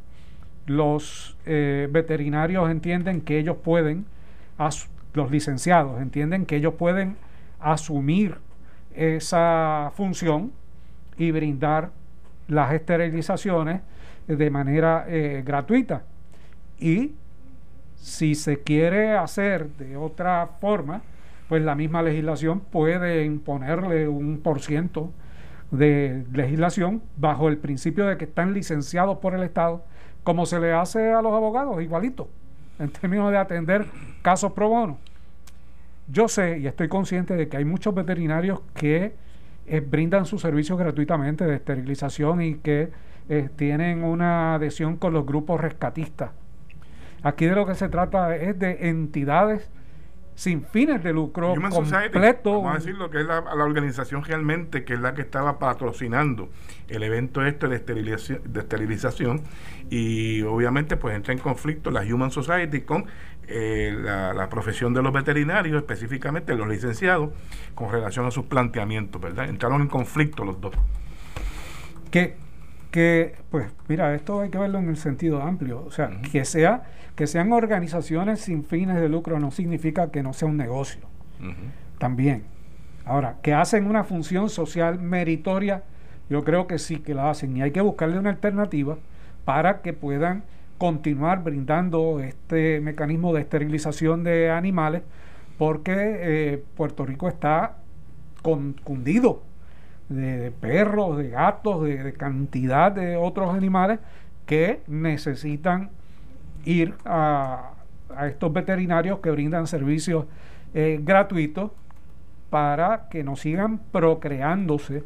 Los 0.67 1.37
eh, 1.45 1.89
veterinarios 1.91 2.71
entienden 2.71 3.21
que 3.21 3.39
ellos 3.39 3.57
pueden, 3.63 4.07
los 5.15 5.31
licenciados 5.31 6.01
entienden 6.01 6.47
que 6.47 6.57
ellos 6.57 6.75
pueden 6.75 7.17
asumir 7.61 8.37
esa 8.95 9.93
función 9.95 10.53
y 11.17 11.31
brindar 11.31 11.91
las 12.49 12.73
esterilizaciones 12.73 13.81
de 14.27 14.51
manera 14.51 15.05
eh, 15.09 15.43
gratuita. 15.45 16.05
Y 16.79 17.13
si 18.03 18.35
se 18.35 18.59
quiere 18.59 19.17
hacer 19.17 19.69
de 19.77 19.97
otra 19.97 20.49
forma, 20.61 21.03
pues 21.49 21.62
la 21.62 21.77
misma 21.77 22.03
legislación 22.03 22.59
puede 22.59 23.25
imponerle 23.25 24.09
un 24.09 24.41
por 24.41 24.61
ciento 24.61 25.12
de 25.71 26.25
legislación 26.33 27.01
bajo 27.17 27.49
el 27.49 27.59
principio 27.59 28.07
de 28.07 28.17
que 28.17 28.25
están 28.25 28.55
licenciados 28.55 29.19
por 29.19 29.35
el 29.35 29.45
Estado, 29.45 29.85
como 30.25 30.47
se 30.47 30.59
le 30.59 30.73
hace 30.73 31.12
a 31.12 31.23
los 31.23 31.33
abogados, 31.33 31.81
igualito, 31.81 32.29
en 32.81 32.91
términos 32.91 33.31
de 33.31 33.38
atender 33.38 33.87
casos 34.21 34.53
pro 34.53 34.69
bono. 34.69 34.99
Yo 36.09 36.27
sé 36.27 36.59
y 36.59 36.67
estoy 36.67 36.88
consciente 36.88 37.37
de 37.37 37.49
que 37.49 37.57
hay 37.57 37.65
muchos 37.65 37.95
veterinarios 37.95 38.62
que 38.75 39.15
eh, 39.69 39.81
brindan 39.81 40.27
sus 40.27 40.43
servicios 40.43 40.77
gratuitamente 40.77 41.45
de 41.45 41.55
esterilización 41.55 42.43
y 42.43 42.55
que 42.57 42.91
eh, 43.29 43.49
tienen 43.55 44.03
una 44.03 44.57
adhesión 44.57 44.97
con 44.97 45.12
los 45.12 45.25
grupos 45.25 45.61
rescatistas. 45.61 46.31
Aquí 47.23 47.47
de 47.47 47.55
lo 47.55 47.67
que 47.67 47.75
se 47.75 47.89
trata 47.89 48.37
es 48.37 48.59
de 48.59 48.89
entidades 48.89 49.71
sin 50.35 50.65
fines 50.65 51.03
de 51.05 51.13
lucro 51.13 51.55
completo. 51.55 52.63
vamos 52.63 52.73
a 52.73 52.79
decir 52.79 52.95
lo 52.95 53.11
que 53.11 53.21
es 53.21 53.27
la, 53.27 53.41
organización 53.41 54.25
realmente 54.25 54.83
que 54.83 54.95
es 54.95 55.01
la 55.01 55.15
que 55.15 55.21
estaba 55.21 55.59
patrocinando 55.59 56.49
el 56.89 57.03
evento 57.03 57.45
este 57.45 57.69
de 57.69 57.77
esterilización, 57.77 58.41
de 58.45 58.61
esterilización 58.61 59.43
y 59.91 60.41
obviamente 60.43 60.97
pues 60.97 61.15
entra 61.15 61.35
en 61.35 61.39
conflicto 61.39 61.91
la 61.91 62.01
Human 62.01 62.31
Society 62.31 62.81
con 62.81 63.05
eh, 63.47 63.95
la, 64.03 64.49
profesión 64.49 64.95
de 64.95 65.03
los 65.03 65.13
veterinarios, 65.13 65.77
específicamente 65.77 66.55
los 66.55 66.69
licenciados, 66.69 67.31
con 67.75 67.91
relación 67.91 68.25
a 68.25 68.31
sus 68.31 68.47
planteamientos, 68.47 69.21
¿verdad? 69.21 69.49
Entraron 69.49 69.83
en 69.83 69.89
conflicto 69.89 70.45
los 70.45 70.61
dos. 70.61 70.75
Que, 72.11 72.37
que 72.92 73.35
pues 73.50 73.66
mira, 73.88 74.14
esto 74.14 74.42
hay 74.42 74.50
que 74.50 74.59
verlo 74.59 74.78
en 74.78 74.88
el 74.88 74.96
sentido 74.96 75.42
amplio, 75.42 75.83
o 75.85 75.90
sea, 75.90 76.11
que 76.31 76.44
sea 76.44 76.85
que 77.16 77.26
sean 77.26 77.52
organizaciones 77.52 78.40
sin 78.40 78.64
fines 78.64 78.96
de 79.00 79.09
lucro 79.09 79.38
no 79.38 79.50
significa 79.50 80.11
que 80.11 80.22
no 80.22 80.33
sea 80.33 80.48
un 80.48 80.57
negocio. 80.57 81.00
También. 81.98 82.44
Ahora, 83.05 83.37
que 83.42 83.52
hacen 83.52 83.87
una 83.87 84.05
función 84.05 84.48
social 84.48 85.00
meritoria, 85.00 85.83
yo 86.31 86.44
creo 86.44 86.66
que 86.66 86.78
sí 86.78 86.98
que 86.98 87.14
la 87.14 87.31
hacen 87.31 87.57
y 87.57 87.62
hay 87.62 87.72
que 87.72 87.81
buscarle 87.81 88.18
una 88.18 88.31
alternativa 88.31 88.96
para 89.44 89.83
que 89.83 89.92
puedan 89.92 90.44
continuar 90.78 91.42
brindando 91.42 92.20
este 92.20 92.81
mecanismo 92.81 93.35
de 93.35 93.40
esterilización 93.40 94.24
de 94.24 94.50
animales 94.50 95.02
porque 95.59 95.92
eh, 95.96 96.64
Puerto 96.76 97.05
Rico 97.05 97.28
está 97.28 97.76
cundido 98.42 99.42
de, 100.12 100.51
perros, 100.51 101.18
de 101.18 101.31
gatos, 101.31 101.85
de, 101.85 102.12
cantidad 102.12 102.92
de 102.92 103.16
otros 103.16 103.55
animales 103.55 103.98
que 104.46 104.83
necesitan 104.87 105.90
ir 106.64 106.94
a, 107.05 107.70
estos 108.27 108.53
veterinarios 108.53 109.20
que 109.20 109.31
brindan 109.31 109.66
servicios 109.66 110.27
eh, 110.75 111.01
gratuitos 111.03 111.70
para 112.51 113.09
que 113.09 113.25
no 113.25 113.37
sigan 113.37 113.79
procreándose 113.90 115.03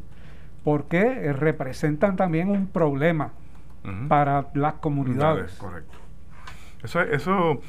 porque 0.63 0.99
eh, 0.99 1.33
representan 1.33 2.17
también 2.17 2.49
un 2.49 2.67
problema 2.67 3.31
para 4.09 4.47
las 4.53 4.73
comunidades. 4.73 5.53
Correcto. 5.53 5.97
Eso, 6.83 6.99
eso 7.01 7.61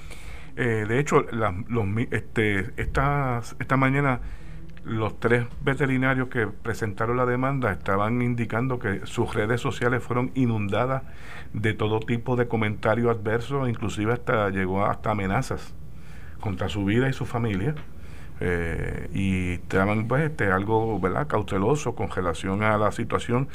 eh, 0.59 0.87
de 0.89 0.99
hecho, 0.99 1.25
los, 1.31 1.85
este, 2.11 2.73
esta, 2.77 3.41
esta 3.61 3.77
mañana 3.77 4.21
los 4.85 5.19
tres 5.21 5.47
veterinarios 5.63 6.29
que 6.29 6.47
presentaron 6.47 7.17
la 7.17 7.27
demanda 7.27 7.73
estaban 7.73 8.23
indicando 8.23 8.79
que 8.79 9.07
sus 9.07 9.35
redes 9.35 9.61
sociales 9.61 10.03
fueron 10.03 10.31
inundadas 10.35 11.03
de 11.53 11.75
todo 11.75 12.01
tipo 12.01 12.37
de 12.37 12.49
comentarios 12.49 13.17
adversos, 13.17 13.69
inclusive 13.69 14.13
hasta 14.13 14.51
llegó 14.51 14.85
hasta 14.85 15.11
amenazas 15.11 15.75
contra 16.41 16.69
su 16.69 16.85
vida 16.85 17.09
y 17.09 17.13
su 17.13 17.27
familia. 17.27 17.75
Eh, 18.41 19.11
y 19.13 19.55
estaban 19.55 20.07
pues 20.07 20.31
este, 20.31 20.53
algo 20.53 21.01
¿verdad? 21.01 21.27
cauteloso 21.27 21.97
con 21.97 22.09
relación 22.09 22.63
a 22.63 22.79
la 22.79 22.93
situación 22.93 23.49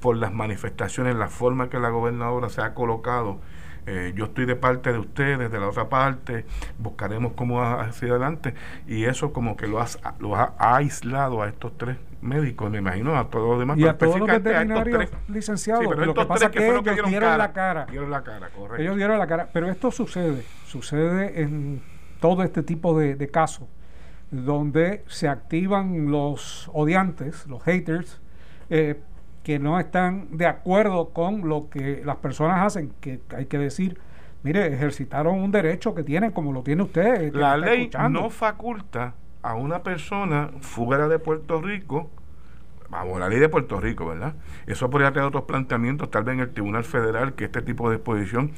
por 0.00 0.18
las 0.18 0.34
manifestaciones, 0.34 1.16
la 1.16 1.28
forma 1.28 1.70
que 1.70 1.78
la 1.78 1.88
gobernadora 1.88 2.50
se 2.50 2.60
ha 2.60 2.74
colocado 2.74 3.40
eh, 3.86 4.12
yo 4.16 4.26
estoy 4.26 4.46
de 4.46 4.56
parte 4.56 4.92
de 4.92 4.98
ustedes, 4.98 5.50
de 5.50 5.60
la 5.60 5.68
otra 5.68 5.88
parte, 5.88 6.44
buscaremos 6.78 7.32
cómo 7.34 7.62
hacia 7.62 8.10
adelante 8.10 8.54
y 8.86 9.04
eso 9.04 9.32
como 9.32 9.56
que 9.56 9.66
lo, 9.66 9.80
has, 9.80 9.98
lo 10.18 10.34
ha 10.36 10.54
aislado 10.58 11.42
a 11.42 11.48
estos 11.48 11.76
tres 11.78 11.96
médicos, 12.20 12.70
me 12.70 12.78
imagino, 12.78 13.16
a 13.16 13.30
todos 13.30 13.50
los 13.50 13.58
demás. 13.58 13.78
Y 13.78 13.86
a 13.86 13.96
todos 13.96 14.18
los 14.18 14.28
veterinarios 14.28 15.10
licenciados. 15.28 15.84
lo 15.84 16.14
que 16.14 16.24
pasa 16.24 16.46
es 16.46 16.50
que, 16.52 16.68
ellos 16.68 16.84
dieron, 17.06 17.38
la 17.38 17.52
cara. 17.52 17.86
Dieron 17.86 18.10
la 18.10 18.22
cara, 18.22 18.48
correcto. 18.50 18.82
Ellos 18.82 18.96
dieron 18.96 19.18
la 19.18 19.26
cara, 19.26 19.48
pero 19.52 19.70
esto 19.70 19.90
sucede, 19.90 20.44
sucede 20.66 21.42
en 21.42 21.80
todo 22.20 22.42
este 22.42 22.62
tipo 22.62 22.98
de, 22.98 23.14
de 23.14 23.28
casos 23.28 23.68
donde 24.30 25.04
se 25.06 25.28
activan 25.28 26.10
los 26.10 26.70
odiantes, 26.72 27.46
los 27.46 27.62
haters, 27.62 28.20
eh, 28.70 29.00
que 29.46 29.60
no 29.60 29.78
están 29.78 30.36
de 30.36 30.44
acuerdo 30.44 31.10
con 31.10 31.48
lo 31.48 31.70
que 31.70 32.02
las 32.04 32.16
personas 32.16 32.66
hacen, 32.66 32.92
que 33.00 33.20
hay 33.32 33.46
que 33.46 33.58
decir, 33.58 33.96
mire, 34.42 34.66
ejercitaron 34.66 35.38
un 35.38 35.52
derecho 35.52 35.94
que 35.94 36.02
tienen 36.02 36.32
como 36.32 36.52
lo 36.52 36.64
tiene 36.64 36.82
usted. 36.82 37.32
La 37.32 37.56
ley 37.56 37.88
no 38.10 38.28
faculta 38.28 39.14
a 39.42 39.54
una 39.54 39.84
persona 39.84 40.50
fuera 40.62 41.06
de 41.06 41.20
Puerto 41.20 41.62
Rico, 41.62 42.10
vamos, 42.90 43.20
la 43.20 43.28
ley 43.28 43.38
de 43.38 43.48
Puerto 43.48 43.80
Rico, 43.80 44.06
¿verdad? 44.06 44.34
Eso 44.66 44.90
podría 44.90 45.12
tener 45.12 45.28
otros 45.28 45.44
planteamientos, 45.44 46.10
tal 46.10 46.24
vez 46.24 46.34
en 46.34 46.40
el 46.40 46.50
Tribunal 46.50 46.82
Federal, 46.82 47.34
que 47.34 47.44
este 47.44 47.62
tipo 47.62 47.88
de 47.88 47.98
exposición 47.98 48.50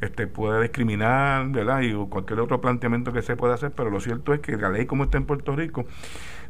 este, 0.00 0.26
puede 0.26 0.62
discriminar, 0.62 1.48
¿verdad? 1.50 1.82
Y 1.82 1.92
cualquier 2.06 2.40
otro 2.40 2.60
planteamiento 2.60 3.12
que 3.12 3.22
se 3.22 3.36
pueda 3.36 3.54
hacer, 3.54 3.72
pero 3.72 3.90
lo 3.90 4.00
cierto 4.00 4.32
es 4.32 4.40
que 4.40 4.56
la 4.56 4.70
ley 4.70 4.86
como 4.86 5.04
está 5.04 5.18
en 5.18 5.26
Puerto 5.26 5.54
Rico 5.54 5.86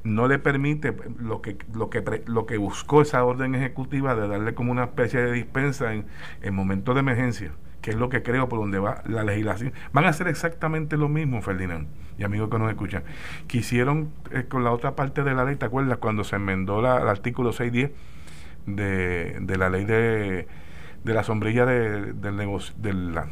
no 0.04 0.28
le 0.28 0.38
permite 0.38 0.94
lo 1.18 1.42
que 1.42 1.58
lo 1.74 1.90
que 1.90 2.22
lo 2.26 2.46
que 2.46 2.56
buscó 2.56 3.02
esa 3.02 3.24
orden 3.24 3.54
ejecutiva 3.54 4.14
de 4.14 4.28
darle 4.28 4.54
como 4.54 4.72
una 4.72 4.84
especie 4.84 5.20
de 5.20 5.32
dispensa 5.32 5.92
en, 5.92 6.06
en 6.42 6.54
momentos 6.54 6.94
de 6.94 7.00
emergencia 7.00 7.52
que 7.80 7.90
es 7.90 7.96
lo 7.96 8.08
que 8.08 8.22
creo 8.22 8.48
por 8.48 8.58
donde 8.58 8.78
va 8.78 9.02
la 9.06 9.24
legislación. 9.24 9.72
Van 9.92 10.04
a 10.04 10.10
hacer 10.10 10.28
exactamente 10.28 10.96
lo 10.96 11.08
mismo 11.08 11.40
Ferdinand 11.42 11.88
y 12.18 12.24
amigos 12.24 12.50
que 12.50 12.58
nos 12.58 12.70
escuchan. 12.70 13.04
Que 13.48 13.58
hicieron 13.58 14.10
eh, 14.32 14.44
con 14.48 14.64
la 14.64 14.70
otra 14.70 14.94
parte 14.94 15.22
de 15.22 15.34
la 15.34 15.44
ley 15.44 15.56
te 15.56 15.66
acuerdas 15.66 15.98
cuando 15.98 16.24
se 16.24 16.36
enmendó 16.36 16.82
la, 16.82 16.98
el 16.98 17.08
artículo 17.08 17.52
610 17.52 17.90
de, 18.66 19.38
de 19.40 19.56
la 19.56 19.70
ley 19.70 19.84
de, 19.84 20.46
de 21.04 21.14
la 21.14 21.22
sombrilla 21.22 21.66
de, 21.66 22.12
del 22.12 22.36
negocio 22.36 22.74
de 22.78 22.92
la 22.92 23.26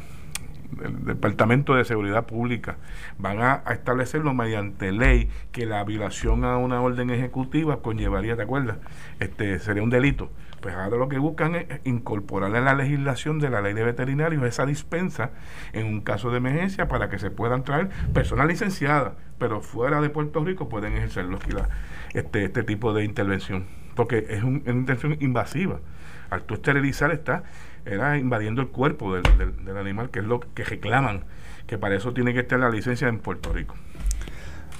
el 0.83 1.05
Departamento 1.05 1.75
de 1.75 1.83
Seguridad 1.83 2.25
Pública 2.25 2.77
van 3.17 3.41
a, 3.41 3.63
establecerlo 3.71 4.33
mediante 4.33 4.91
ley 4.91 5.29
que 5.51 5.65
la 5.65 5.83
violación 5.83 6.45
a 6.45 6.57
una 6.57 6.81
orden 6.81 7.09
ejecutiva 7.09 7.81
conllevaría, 7.81 8.35
¿te 8.35 8.43
acuerdas? 8.43 8.77
Este 9.19 9.59
sería 9.59 9.83
un 9.83 9.89
delito. 9.89 10.29
Pues 10.61 10.75
ahora 10.75 10.97
lo 10.97 11.07
que 11.07 11.17
buscan 11.17 11.55
es 11.55 11.67
incorporar 11.85 12.53
en 12.53 12.65
la 12.65 12.73
legislación 12.73 13.39
de 13.39 13.49
la 13.49 13.61
ley 13.61 13.73
de 13.73 13.83
veterinarios 13.83 14.43
esa 14.43 14.65
dispensa 14.65 15.31
en 15.71 15.87
un 15.87 16.01
caso 16.01 16.31
de 16.31 16.37
emergencia 16.37 16.89
para 16.89 17.09
que 17.09 17.17
se 17.17 17.31
puedan 17.31 17.63
traer 17.63 17.89
personas 18.13 18.47
licenciadas, 18.47 19.13
pero 19.37 19.61
fuera 19.61 20.01
de 20.01 20.09
Puerto 20.09 20.43
Rico 20.43 20.67
pueden 20.67 20.93
ejercer 20.93 21.27
este, 22.13 22.43
este 22.43 22.63
tipo 22.63 22.93
de 22.93 23.05
intervención, 23.05 23.65
porque 23.95 24.25
es, 24.29 24.43
un, 24.43 24.63
una 24.65 24.71
intervención 24.71 25.15
invasiva. 25.21 25.79
Al 26.29 26.43
tú 26.43 26.55
esterilizar 26.55 27.11
está 27.11 27.43
era 27.85 28.17
invadiendo 28.17 28.61
el 28.61 28.67
cuerpo 28.67 29.15
del, 29.15 29.23
del, 29.63 29.77
animal, 29.77 30.09
que 30.09 30.19
es 30.19 30.25
lo 30.25 30.39
que 30.39 30.63
reclaman, 30.63 31.23
que 31.65 31.77
para 31.77 31.95
eso 31.95 32.13
tiene 32.13 32.33
que 32.33 32.41
estar 32.41 32.59
la 32.59 32.69
licencia 32.69 33.07
en 33.07 33.19
Puerto 33.19 33.51
Rico. 33.51 33.75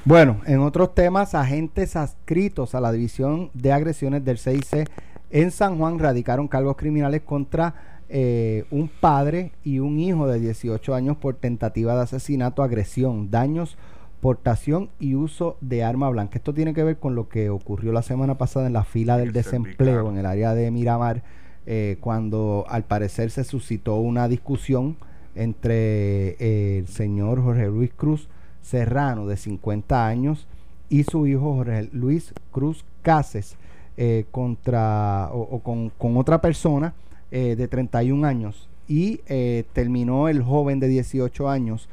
Bueno, 0.05 0.41
en 0.45 0.59
otros 0.59 0.95
temas, 0.95 1.35
agentes 1.35 1.95
adscritos 1.95 2.75
a 2.75 2.81
la 2.81 2.91
División 2.91 3.51
de 3.53 3.71
Agresiones 3.71 4.23
del 4.23 4.37
CIC 4.37 4.89
en 5.29 5.51
San 5.51 5.77
Juan 5.77 5.99
radicaron 5.99 6.47
cargos 6.47 6.75
criminales 6.77 7.21
contra 7.21 8.01
eh, 8.09 8.65
un 8.71 8.87
padre 8.87 9.51
y 9.63 9.79
un 9.79 9.99
hijo 9.99 10.27
de 10.27 10.39
18 10.39 10.95
años 10.95 11.17
por 11.17 11.35
tentativa 11.35 11.95
de 11.95 12.01
asesinato, 12.01 12.63
agresión, 12.63 13.29
daños, 13.29 13.77
portación 14.21 14.89
y 14.99 15.15
uso 15.15 15.57
de 15.61 15.83
arma 15.83 16.09
blanca. 16.09 16.37
Esto 16.37 16.53
tiene 16.53 16.73
que 16.73 16.83
ver 16.83 16.97
con 16.97 17.15
lo 17.15 17.29
que 17.29 17.49
ocurrió 17.49 17.91
la 17.91 18.01
semana 18.01 18.37
pasada 18.37 18.67
en 18.67 18.73
la 18.73 18.83
fila 18.83 19.17
del 19.17 19.31
desempleo 19.31 20.09
en 20.09 20.17
el 20.17 20.25
área 20.25 20.53
de 20.53 20.71
Miramar 20.71 21.23
eh, 21.65 21.97
cuando 21.99 22.65
al 22.67 22.83
parecer 22.83 23.29
se 23.29 23.43
suscitó 23.43 23.97
una 23.97 24.27
discusión 24.27 24.97
entre 25.35 26.29
eh, 26.39 26.79
el 26.79 26.87
señor 26.87 27.43
Jorge 27.43 27.67
Luis 27.67 27.91
Cruz 27.95 28.27
Serrano, 28.61 29.27
de 29.27 29.37
50 29.37 30.07
años, 30.07 30.47
y 30.89 31.03
su 31.03 31.27
hijo 31.27 31.53
Jorge 31.53 31.89
Luis 31.93 32.33
Cruz 32.51 32.83
Cases, 33.03 33.55
eh, 33.97 34.25
contra, 34.31 35.29
o, 35.31 35.59
con, 35.59 35.89
con, 35.91 36.17
otra 36.17 36.41
persona 36.41 36.93
de 37.29 37.67
31 37.67 38.25
años. 38.25 38.67
Y 38.87 39.17
terminó 39.73 40.29
el 40.29 40.41
joven 40.41 40.79
de 40.79 40.87
18 40.87 41.47
años 41.47 41.87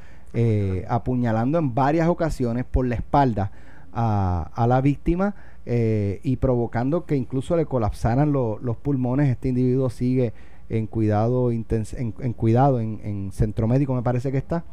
apuñalando 0.88 1.58
en 1.58 1.74
varias 1.74 2.08
ocasiones 2.08 2.64
por 2.64 2.86
la 2.86 2.96
espalda 2.96 3.52
a, 3.96 4.66
la 4.68 4.80
víctima 4.80 5.34
eh, 5.64 6.20
y 6.22 6.36
provocando 6.36 7.06
que 7.06 7.16
incluso 7.16 7.56
le 7.56 7.66
colapsaran 7.66 8.32
los 8.32 8.76
pulmones. 8.82 9.30
Este 9.30 9.48
individuo 9.48 9.90
sigue 9.90 10.32
en 10.68 10.86
cuidado 10.86 11.50
en, 11.52 11.64
en, 11.70 12.32
cuidado 12.32 12.80
en, 12.80 13.30
centro 13.32 13.68
médico 13.68 13.94
me 13.94 14.02
parece 14.02 14.32
que 14.32 14.38
está 14.38 14.64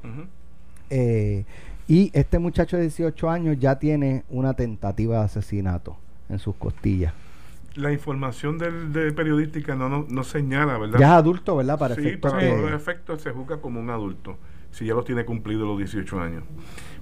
eh, 0.89 1.45
y 1.87 2.09
este 2.13 2.39
muchacho 2.39 2.77
de 2.77 2.83
18 2.83 3.29
años 3.29 3.59
ya 3.59 3.77
tiene 3.77 4.23
una 4.31 4.55
tentativa 4.55 5.19
de 5.19 5.25
asesinato 5.25 5.95
en 6.29 6.39
sus 6.39 6.55
costillas 6.55 7.13
la 7.75 7.91
información 7.91 8.57
del, 8.57 8.91
de 8.91 9.11
periodística 9.11 9.75
no, 9.75 10.05
no, 10.07 10.23
señala, 10.23 10.77
¿verdad? 10.77 10.99
Ya 10.99 11.07
es 11.07 11.13
adulto, 11.13 11.55
¿verdad? 11.55 11.79
Para 11.79 11.95
sí, 11.95 12.17
para 12.17 12.55
los 12.55 12.71
efectos 12.71 13.21
se 13.21 13.31
juzga 13.31 13.61
como 13.61 13.79
un 13.79 13.89
adulto, 13.89 14.37
si 14.73 14.85
ya 14.85 14.93
lo 14.93 15.03
tiene 15.03 15.23
cumplido 15.23 15.65
los 15.65 15.77
18 15.77 16.19
años. 16.19 16.43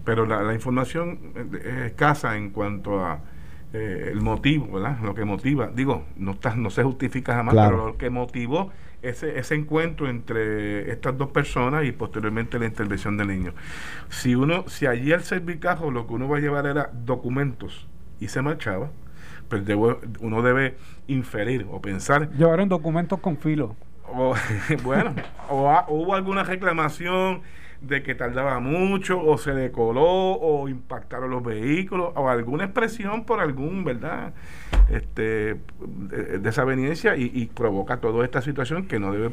Pero 0.03 0.25
la, 0.25 0.43
la 0.43 0.53
información 0.53 1.33
es 1.63 1.65
escasa 1.91 2.37
en 2.37 2.51
cuanto 2.51 3.03
a 3.03 3.21
eh, 3.73 4.09
el 4.11 4.19
motivo, 4.21 4.73
¿verdad? 4.73 4.99
Lo 5.01 5.15
que 5.15 5.23
motiva, 5.23 5.71
digo, 5.73 6.03
no, 6.17 6.31
está, 6.31 6.55
no 6.55 6.69
se 6.69 6.83
justifica 6.83 7.35
jamás, 7.35 7.55
pero 7.55 7.87
lo 7.87 7.97
que 7.97 8.09
motivó 8.09 8.69
ese, 9.01 9.39
ese 9.39 9.55
encuentro 9.55 10.09
entre 10.09 10.91
estas 10.91 11.17
dos 11.17 11.29
personas 11.29 11.85
y 11.85 11.93
posteriormente 11.93 12.59
la 12.59 12.65
intervención 12.65 13.15
del 13.15 13.29
niño. 13.29 13.53
Si 14.09 14.35
uno, 14.35 14.65
si 14.67 14.87
allí 14.87 15.13
el 15.13 15.23
servicajo 15.23 15.89
lo 15.89 16.05
que 16.05 16.13
uno 16.13 16.27
va 16.27 16.37
a 16.37 16.39
llevar 16.41 16.65
era 16.65 16.89
documentos 16.91 17.87
y 18.19 18.27
se 18.27 18.41
marchaba, 18.41 18.91
pues 19.47 19.63
uno 20.19 20.41
debe 20.41 20.75
inferir 21.07 21.65
o 21.71 21.81
pensar. 21.81 22.29
Llevaron 22.31 22.67
documentos 22.67 23.21
con 23.21 23.37
filo. 23.37 23.77
O, 24.13 24.35
bueno, 24.83 25.15
o 25.49 25.85
hubo 25.87 26.13
alguna 26.13 26.43
reclamación 26.43 27.41
de 27.81 28.03
que 28.03 28.13
tardaba 28.13 28.59
mucho 28.59 29.19
o 29.19 29.37
se 29.37 29.53
decoló 29.53 30.05
o 30.05 30.69
impactaron 30.69 31.31
los 31.31 31.43
vehículos 31.43 32.13
o 32.15 32.29
alguna 32.29 32.65
expresión 32.65 33.25
por 33.25 33.39
algún, 33.39 33.83
¿verdad? 33.83 34.33
Este, 34.89 35.59
desaveniencia 36.39 37.15
y, 37.15 37.31
y 37.33 37.47
provoca 37.47 37.97
toda 37.97 38.23
esta 38.23 38.41
situación 38.41 38.87
que 38.87 38.99
no 38.99 39.11
debe... 39.11 39.31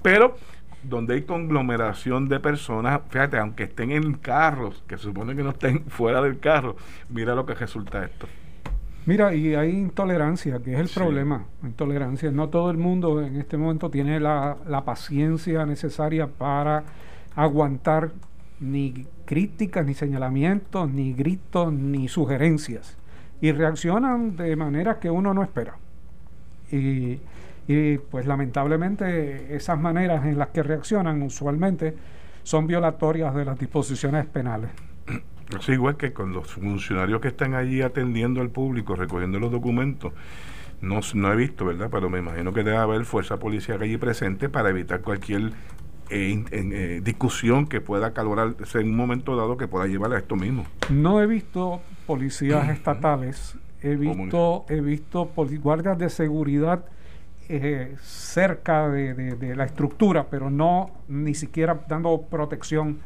Pero 0.00 0.36
donde 0.82 1.14
hay 1.14 1.22
conglomeración 1.22 2.28
de 2.28 2.38
personas, 2.38 3.00
fíjate, 3.10 3.36
aunque 3.38 3.64
estén 3.64 3.90
en 3.90 4.14
carros, 4.14 4.84
que 4.86 4.96
se 4.96 5.04
supone 5.04 5.34
que 5.34 5.42
no 5.42 5.50
estén 5.50 5.84
fuera 5.88 6.22
del 6.22 6.38
carro, 6.38 6.76
mira 7.08 7.34
lo 7.34 7.44
que 7.46 7.54
resulta 7.54 8.04
esto. 8.04 8.28
Mira, 9.06 9.34
y 9.34 9.54
hay 9.54 9.70
intolerancia, 9.70 10.60
que 10.60 10.74
es 10.74 10.80
el 10.80 10.88
problema, 10.88 11.46
intolerancia. 11.62 12.30
No 12.30 12.50
todo 12.50 12.70
el 12.70 12.76
mundo 12.76 13.22
en 13.22 13.36
este 13.36 13.56
momento 13.56 13.90
tiene 13.90 14.20
la, 14.20 14.58
la 14.66 14.84
paciencia 14.84 15.64
necesaria 15.64 16.26
para 16.26 16.84
aguantar 17.38 18.10
ni 18.58 19.06
críticas, 19.24 19.86
ni 19.86 19.94
señalamientos, 19.94 20.90
ni 20.90 21.12
gritos, 21.12 21.72
ni 21.72 22.08
sugerencias. 22.08 22.98
Y 23.40 23.52
reaccionan 23.52 24.36
de 24.36 24.56
maneras 24.56 24.96
que 24.96 25.08
uno 25.08 25.32
no 25.32 25.44
espera. 25.44 25.76
Y, 26.72 27.20
pues 28.10 28.26
lamentablemente 28.26 29.54
esas 29.54 29.78
maneras 29.78 30.24
en 30.24 30.38
las 30.38 30.48
que 30.48 30.62
reaccionan 30.62 31.22
usualmente 31.22 31.94
son 32.42 32.66
violatorias 32.66 33.34
de 33.34 33.44
las 33.44 33.58
disposiciones 33.58 34.26
penales. 34.26 34.70
Sí, 35.60 35.72
igual 35.72 35.96
que 35.96 36.12
con 36.12 36.34
los 36.34 36.46
funcionarios 36.46 37.22
que 37.22 37.28
están 37.28 37.54
allí 37.54 37.80
atendiendo 37.80 38.42
al 38.42 38.50
público, 38.50 38.94
recogiendo 38.94 39.38
los 39.38 39.50
documentos, 39.50 40.12
no, 40.82 41.00
no 41.14 41.32
he 41.32 41.36
visto, 41.36 41.64
¿verdad? 41.64 41.88
Pero 41.90 42.10
me 42.10 42.18
imagino 42.18 42.52
que 42.52 42.62
debe 42.62 42.76
haber 42.76 43.06
fuerza 43.06 43.38
policial 43.38 43.80
allí 43.80 43.96
presente 43.96 44.50
para 44.50 44.68
evitar 44.68 45.00
cualquier 45.00 45.52
en, 46.10 46.46
eh, 46.50 47.00
discusión 47.02 47.66
que 47.66 47.80
pueda 47.80 48.12
calorarse 48.12 48.80
en 48.80 48.90
un 48.90 48.96
momento 48.96 49.36
dado 49.36 49.56
que 49.56 49.68
pueda 49.68 49.86
llevar 49.86 50.12
a 50.12 50.18
esto 50.18 50.36
mismo. 50.36 50.64
No 50.90 51.20
he 51.20 51.26
visto 51.26 51.80
policías 52.06 52.68
estatales, 52.70 53.56
he 53.82 53.96
visto, 53.96 54.64
he 54.68 54.80
visto 54.80 55.30
guardias 55.34 55.98
de 55.98 56.08
seguridad 56.08 56.84
eh, 57.48 57.94
cerca 58.02 58.88
de, 58.88 59.54
la 59.56 59.64
estructura, 59.64 60.28
pero 60.30 60.50
no 60.50 60.90
ni 61.08 61.34
siquiera 61.34 61.80
dando 61.88 62.22
protección 62.22 62.98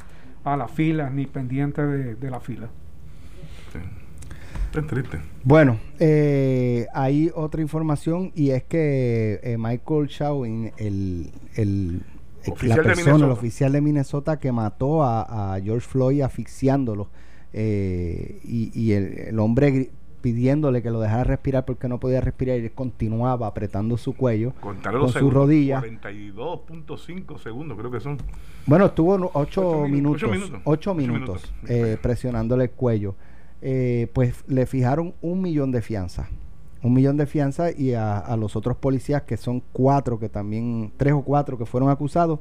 a 0.45 0.57
las 0.57 0.71
filas 0.71 1.13
ni 1.13 1.27
pendiente 1.27 1.83
de, 1.83 2.31
la 2.31 2.41
fila. 2.41 2.69
Es 4.75 4.87
triste. 4.87 5.19
Bueno, 5.45 5.79
eh, 5.99 6.87
hay 6.95 7.31
otra 7.35 7.61
información 7.61 8.33
y 8.35 8.51
es 8.51 8.65
que 8.65 9.57
Michael 9.59 10.07
Shawin, 10.07 10.73
el, 10.79 11.31
el 11.55 12.01
la 12.63 12.77
persona, 12.77 13.27
el 13.27 13.33
oficial 13.33 13.73
de 13.73 13.81
Minnesota 13.81 14.39
que 14.39 14.53
mató 14.53 15.03
a, 15.03 15.59
George 15.63 15.87
Floyd 15.87 16.23
asfixiándolo 16.23 17.09
eh, 17.53 18.41
y, 18.45 18.93
el, 18.93 19.39
hombre 19.39 19.91
pidiéndole 20.21 20.83
que 20.83 20.91
lo 20.91 21.01
dejara 21.01 21.25
respirar 21.25 21.65
porque 21.65 21.89
no 21.89 21.99
podía 21.99 22.21
respirar 22.21 22.59
y 22.59 22.65
él 22.65 22.73
continuaba 22.73 23.49
apretando 23.49 23.97
su 23.97 24.15
cuello 24.15 24.55
con 24.61 24.81
su 25.11 25.31
rodilla. 25.31 25.83
42.5 25.83 27.39
segundos 27.39 27.79
creo 27.79 27.91
que 27.91 28.01
son. 28.01 28.19
Bueno 28.67 28.87
estuvo 28.87 29.31
8, 29.35 29.89
minutos 29.89 30.31
8 30.65 30.95
minutos, 30.95 31.53
eh, 31.69 31.99
presionándole 32.01 32.65
el 32.65 32.71
cuello. 32.71 33.17
Eh, 33.65 34.09
pues 34.13 34.45
le 34.49 34.67
fijaron 34.67 35.15
un 35.21 35.41
millón 35.41 35.71
de 35.71 35.83
fianza 35.83 36.29
un 36.83 36.93
millón 36.93 37.17
de 37.17 37.27
fianza 37.27 37.71
y 37.71 37.95
a, 37.95 38.37
los 38.37 38.57
otros 38.57 38.77
policías 38.77 39.23
que 39.23 39.37
son 39.37 39.63
cuatro 39.73 40.19
que 40.19 40.29
también 40.29 40.93
tres 40.97 41.13
o 41.13 41.23
cuatro 41.23 41.57
que 41.57 41.65
fueron 41.65 41.91
acusados 41.91 42.41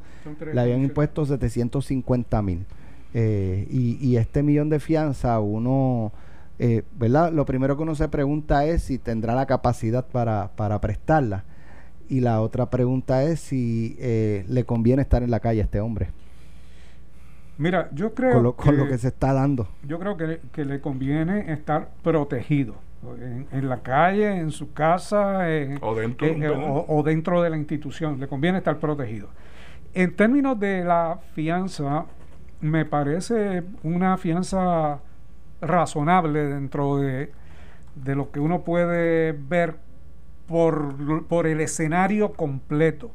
le 0.54 0.60
habían 0.60 0.82
impuesto 0.82 1.26
750 1.26 2.42
mil. 2.42 2.66
Eh, 3.14 3.68
y, 3.70 4.16
este 4.16 4.42
millón 4.42 4.70
de 4.70 4.80
fianza 4.80 5.38
uno 5.42 6.14
eh, 6.60 6.84
verdad 6.94 7.30
lo 7.34 7.46
primero 7.46 7.76
que 7.76 7.84
uno 7.84 7.94
se 7.94 8.08
pregunta 8.08 8.66
es 8.66 8.84
si 8.84 8.98
tendrá 8.98 9.36
la 9.36 9.46
capacidad 9.46 10.06
para, 10.08 10.52
para 10.56 10.82
prestarla. 10.82 11.44
Y 12.10 12.20
la 12.20 12.42
otra 12.42 12.70
pregunta 12.70 13.24
es 13.24 13.40
si 13.40 13.96
eh, 14.00 14.44
le 14.50 14.66
conviene 14.66 15.02
estar 15.02 15.24
en 15.24 15.32
la 15.32 15.40
calle 15.40 15.62
a 15.62 15.64
este 15.64 15.80
hombre. 15.80 16.10
Mira, 17.58 17.90
yo 17.94 18.14
creo 18.14 18.34
con 18.34 18.44
lo 18.44 18.56
que, 18.56 18.64
con 18.64 18.78
lo 18.78 18.88
que 18.88 18.98
se 18.98 19.10
está 19.10 19.34
dando. 19.34 19.68
Yo 19.88 19.98
creo 20.00 20.18
que, 20.18 20.42
que 20.52 20.66
le 20.66 20.82
conviene 20.82 21.54
estar 21.54 21.92
protegido 22.04 22.76
en, 23.52 23.70
la 23.70 23.82
calle, 23.82 24.38
en 24.38 24.52
su 24.52 24.74
casa 24.74 25.50
eh, 25.50 25.78
o, 25.82 25.96
dentro, 25.96 26.28
eh, 26.28 26.86
o, 26.88 27.04
dentro 27.04 27.42
de 27.42 27.50
la 27.50 27.58
institución. 27.58 28.20
Le 28.20 28.28
conviene 28.28 28.60
estar 28.60 28.78
protegido. 28.78 29.30
En 29.94 30.16
términos 30.16 30.60
de 30.60 30.84
la 30.84 31.20
fianza, 31.34 32.06
me 32.62 32.86
parece 32.86 33.64
una 33.84 34.18
fianza 34.18 35.00
razonable 35.62 36.46
dentro 36.46 36.98
de, 36.98 37.32
de 37.96 38.16
lo 38.16 38.32
que 38.32 38.40
uno 38.40 38.62
puede 38.62 39.34
ver 39.34 39.76
por, 40.48 41.26
por 41.26 41.48
el 41.48 41.62
escenario 41.62 42.34
completo. 42.34 43.12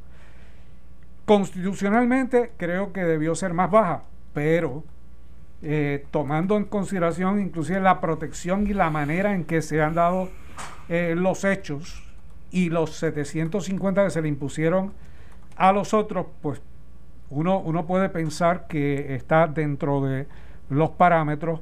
Constitucionalmente 1.25 2.53
creo 2.57 2.92
que 2.92 3.05
debió 3.05 3.35
ser 3.35 3.53
más 3.53 3.70
baja, 3.70 4.03
pero 4.33 4.85
eh, 5.62 6.05
tomando 6.11 6.57
en 6.57 6.64
consideración 6.64 7.40
inclusive 7.40 7.81
la 7.81 8.01
protección 8.01 8.66
y 8.66 8.75
la 8.75 8.90
manera 8.90 9.35
en 9.35 9.45
que 9.45 9.62
se 9.62 9.81
han 9.81 9.95
dado 9.95 10.29
eh, 10.88 11.14
los 11.16 11.45
hechos 11.45 12.03
y 12.51 12.69
los 12.69 12.97
750 12.97 14.05
que 14.05 14.11
se 14.11 14.23
le 14.23 14.29
impusieron 14.29 14.92
a 15.57 15.73
los 15.73 15.95
otros, 15.95 16.27
pues 16.42 16.61
uno, 17.31 17.59
uno 17.59 17.87
puede 17.87 18.09
pensar 18.11 18.66
que 18.69 19.14
está 19.14 19.47
dentro 19.47 20.03
de 20.03 20.27
los 20.69 20.90
parámetros, 20.90 21.61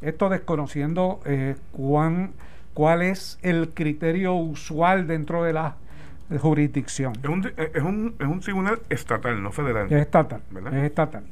esto 0.00 0.28
desconociendo 0.28 1.20
eh, 1.26 1.56
cuán, 1.72 2.32
cuál 2.72 3.02
es 3.02 3.38
el 3.42 3.70
criterio 3.74 4.34
usual 4.34 5.06
dentro 5.06 5.44
de 5.44 5.52
la 5.52 5.76
jurisdicción. 6.40 7.12
Es 7.22 7.28
un, 7.28 7.52
es 7.56 7.82
un, 7.82 8.14
es 8.18 8.26
un 8.26 8.40
tribunal 8.40 8.80
estatal, 8.88 9.42
no 9.42 9.52
federal. 9.52 9.86
Es 9.92 10.00
estatal. 10.00 10.40
Es 10.72 10.84
estatal. 10.84 11.24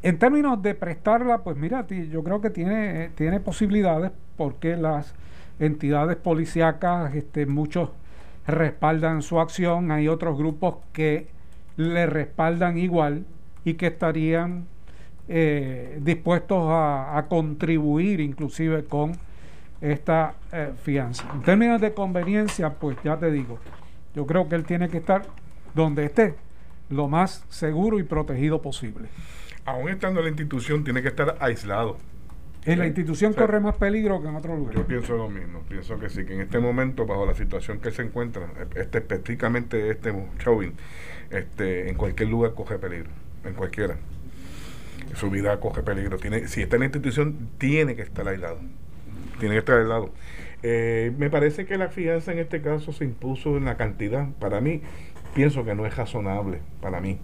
En 0.00 0.18
términos 0.18 0.62
de 0.62 0.74
prestarla, 0.76 1.38
pues 1.38 1.56
mira, 1.56 1.84
yo 1.86 2.22
creo 2.22 2.40
que 2.40 2.50
tiene, 2.50 3.10
tiene 3.16 3.40
posibilidades 3.40 4.12
porque 4.36 4.76
las 4.76 5.12
entidades 5.58 6.16
policíacas, 6.16 7.14
este, 7.16 7.46
muchos 7.46 7.90
respaldan 8.46 9.22
su 9.22 9.40
acción, 9.40 9.90
hay 9.90 10.06
otros 10.06 10.38
grupos 10.38 10.76
que 10.92 11.26
le 11.76 12.06
respaldan 12.06 12.78
igual 12.78 13.24
y 13.64 13.74
que 13.74 13.88
estarían 13.88 14.66
eh, 15.26 15.98
dispuestos 16.00 16.64
a, 16.68 17.26
contribuir 17.28 18.20
inclusive 18.20 18.84
con 18.84 19.12
esta 19.80 20.34
eh, 20.52 20.72
fianza. 20.80 21.28
En 21.34 21.42
términos 21.42 21.80
de 21.80 21.92
conveniencia, 21.92 22.70
pues 22.70 22.96
ya 23.02 23.16
te 23.16 23.32
digo, 23.32 23.58
yo 24.14 24.26
creo 24.26 24.48
que 24.48 24.54
él 24.54 24.64
tiene 24.64 24.88
que 24.88 24.98
estar 24.98 25.22
donde 25.74 26.04
esté, 26.04 26.36
lo 26.88 27.08
más 27.08 27.44
seguro 27.48 27.98
y 27.98 28.04
protegido 28.04 28.62
posible 28.62 29.08
aún 29.68 29.88
estando 29.88 30.20
en 30.20 30.24
la 30.24 30.30
institución, 30.30 30.84
tiene 30.84 31.02
que 31.02 31.08
estar 31.08 31.36
aislado. 31.40 31.96
En 32.64 32.78
la 32.78 32.86
institución 32.86 33.32
corre 33.32 33.60
más 33.60 33.76
peligro 33.76 34.20
que 34.20 34.28
en 34.28 34.36
otro 34.36 34.54
lugar. 34.54 34.74
Yo 34.74 34.86
pienso 34.86 35.16
lo 35.16 35.30
mismo, 35.30 35.62
pienso 35.68 35.98
que 35.98 36.10
sí, 36.10 36.24
que 36.24 36.34
en 36.34 36.42
este 36.42 36.58
momento, 36.58 37.06
bajo 37.06 37.24
la 37.24 37.34
situación 37.34 37.80
que 37.80 37.90
se 37.90 38.02
encuentra, 38.02 38.46
este, 38.74 38.98
específicamente 38.98 39.90
este 39.90 40.12
Chauvin, 40.38 40.74
este, 41.30 41.88
en 41.88 41.96
cualquier 41.96 42.28
lugar 42.28 42.54
coge 42.54 42.78
peligro, 42.78 43.08
en 43.44 43.54
cualquiera. 43.54 43.96
su 45.14 45.30
vida 45.30 45.58
coge 45.60 45.82
peligro. 45.82 46.18
Tiene, 46.18 46.46
si 46.48 46.60
está 46.60 46.76
en 46.76 46.80
la 46.80 46.86
institución, 46.86 47.48
tiene 47.58 47.96
que 47.96 48.02
estar 48.02 48.28
aislado. 48.28 48.58
Tiene 49.38 49.54
que 49.54 49.60
estar 49.60 49.78
aislado. 49.78 50.12
Eh, 50.62 51.12
me 51.16 51.30
parece 51.30 51.64
que 51.64 51.78
la 51.78 51.88
fianza 51.88 52.32
en 52.32 52.40
este 52.40 52.60
caso 52.60 52.92
se 52.92 53.04
impuso 53.04 53.56
en 53.56 53.64
la 53.64 53.76
cantidad. 53.76 54.28
Para 54.40 54.60
mí, 54.60 54.82
pienso 55.34 55.64
que 55.64 55.74
no 55.74 55.86
es 55.86 55.96
razonable, 55.96 56.60
para 56.82 57.00
mí. 57.00 57.18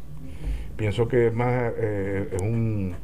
Pienso 0.77 1.09
que 1.09 1.29
es 1.29 1.35
más, 1.35 1.73
eh, 1.77 2.29
es 2.33 2.43
un, 2.43 2.95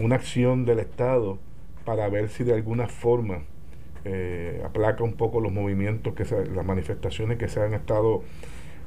una 0.00 0.14
acción 0.16 0.64
del 0.64 0.78
Estado 0.78 1.38
para 1.84 2.08
ver 2.08 2.28
si 2.28 2.44
de 2.44 2.54
alguna 2.54 2.86
forma 2.86 3.42
eh, 4.04 4.62
aplaca 4.64 5.04
un 5.04 5.14
poco 5.14 5.40
los 5.40 5.52
movimientos, 5.52 6.14
que 6.14 6.24
se, 6.24 6.46
las 6.46 6.64
manifestaciones 6.64 7.36
que 7.38 7.48
se 7.48 7.62
han 7.62 7.74
estado 7.74 8.22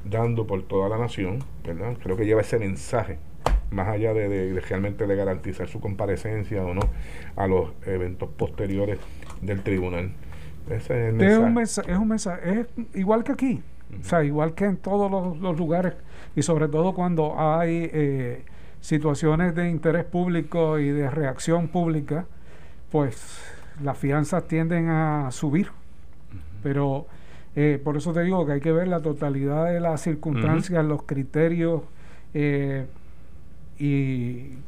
dando 0.04 0.46
por 0.46 0.62
toda 0.62 0.88
la 0.88 0.98
nación, 0.98 1.38
¿verdad? 1.64 1.96
Creo 2.02 2.16
que 2.16 2.26
lleva 2.26 2.40
ese 2.40 2.58
mensaje, 2.58 3.18
más 3.70 3.88
allá 3.88 4.12
de, 4.12 4.60
realmente 4.68 5.06
de 5.06 5.16
garantizar 5.16 5.68
su 5.68 5.80
comparecencia 5.80 6.64
o 6.64 6.74
no 6.74 6.82
a 7.36 7.46
los 7.46 7.70
eventos 7.86 8.28
posteriores 8.30 8.98
del 9.40 9.62
tribunal. 9.62 10.12
Ese 10.68 11.08
es, 11.08 11.38
un 11.38 11.54
mensaje, 11.54 11.92
es 11.92 11.98
un 11.98 12.08
mensaje, 12.08 12.60
es 12.60 12.66
igual 12.94 13.22
que 13.22 13.32
aquí, 13.32 13.62
o 14.00 14.04
sea, 14.04 14.24
igual 14.24 14.54
que 14.54 14.64
en 14.64 14.76
todos 14.76 15.10
los, 15.40 15.56
lugares 15.56 15.94
y 16.36 16.42
sobre 16.42 16.68
todo 16.68 16.94
cuando 16.94 17.38
hay 17.38 17.90
eh, 17.92 18.44
situaciones 18.80 19.54
de 19.54 19.70
interés 19.70 20.04
público 20.04 20.78
y 20.78 20.88
de 20.88 21.10
reacción 21.10 21.68
pública, 21.68 22.26
pues 22.90 23.40
las 23.82 23.96
fianzas 23.98 24.46
tienden 24.46 24.88
a 24.88 25.30
subir. 25.30 25.68
Pero 26.62 27.06
eh, 27.56 27.80
por 27.82 27.96
eso 27.96 28.12
te 28.12 28.22
digo 28.22 28.44
que 28.46 28.52
hay 28.52 28.60
que 28.60 28.72
ver 28.72 28.88
la 28.88 29.00
totalidad 29.00 29.66
de 29.66 29.80
las 29.80 30.00
circunstancias, 30.00 30.84
los 30.84 31.02
criterios 31.02 31.82
eh, 32.32 32.86
y, 33.78 34.58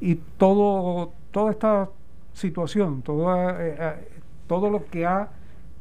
y 0.00 0.14
todo, 0.36 1.12
toda 1.30 1.50
esta 1.50 1.90
situación, 2.32 3.02
toda, 3.02 3.98
todo 4.46 4.70
lo 4.70 4.84
que 4.86 5.06
ha 5.06 5.30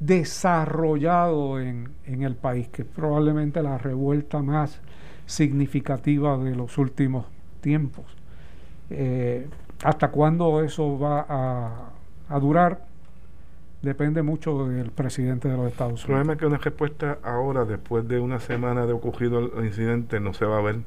desarrollado 0.05 1.59
en, 1.59 1.89
en 2.05 2.23
el 2.23 2.35
país, 2.35 2.67
que 2.69 2.83
es 2.83 2.87
probablemente 2.87 3.61
la 3.63 3.77
revuelta 3.77 4.41
más 4.41 4.81
significativa 5.25 6.37
de 6.37 6.55
los 6.55 6.77
últimos 6.77 7.25
tiempos. 7.61 8.05
¿Hasta 9.83 10.09
cuándo 10.09 10.63
eso 10.63 10.99
va 10.99 11.25
a, 11.27 11.89
a 12.29 12.39
durar 12.39 12.85
depende 13.85 14.23
mucho 14.23 14.67
del 14.67 14.91
presidente 14.91 15.47
de 15.47 15.55
los 15.55 15.67
Estados 15.67 16.03
Unidos. 16.03 16.03
El 16.03 16.07
problema 16.07 16.33
es 16.33 16.39
que 16.39 16.45
una 16.47 16.57
respuesta 16.57 17.19
ahora, 17.23 17.65
después 17.65 18.07
de 18.07 18.19
una 18.19 18.39
semana 18.39 18.85
de 18.85 18.93
ocurrido 18.93 19.39
el 19.39 19.65
incidente, 19.65 20.19
no 20.19 20.33
se 20.33 20.45
va 20.45 20.57
a 20.57 20.61
ver. 20.61 20.77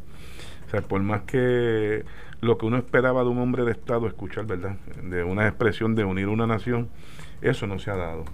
O 0.67 0.71
sea, 0.71 0.83
por 0.83 1.01
más 1.01 1.23
que 1.23 2.05
lo 2.41 2.59
que 2.59 2.67
uno 2.67 2.77
esperaba 2.77 3.23
de 3.23 3.29
un 3.29 3.39
hombre 3.39 3.65
de 3.65 3.73
Estado 3.73 4.07
escuchar, 4.07 4.47
¿verdad? 4.47 4.77
De 5.03 5.23
una 5.23 5.47
expresión 5.47 5.95
de 5.95 6.05
unir 6.05 6.27
una 6.27 6.47
nación, 6.47 6.89
eso 7.41 7.67
no 7.67 7.79
se 7.79 7.91
ha 7.91 7.97
dado. 7.97 8.25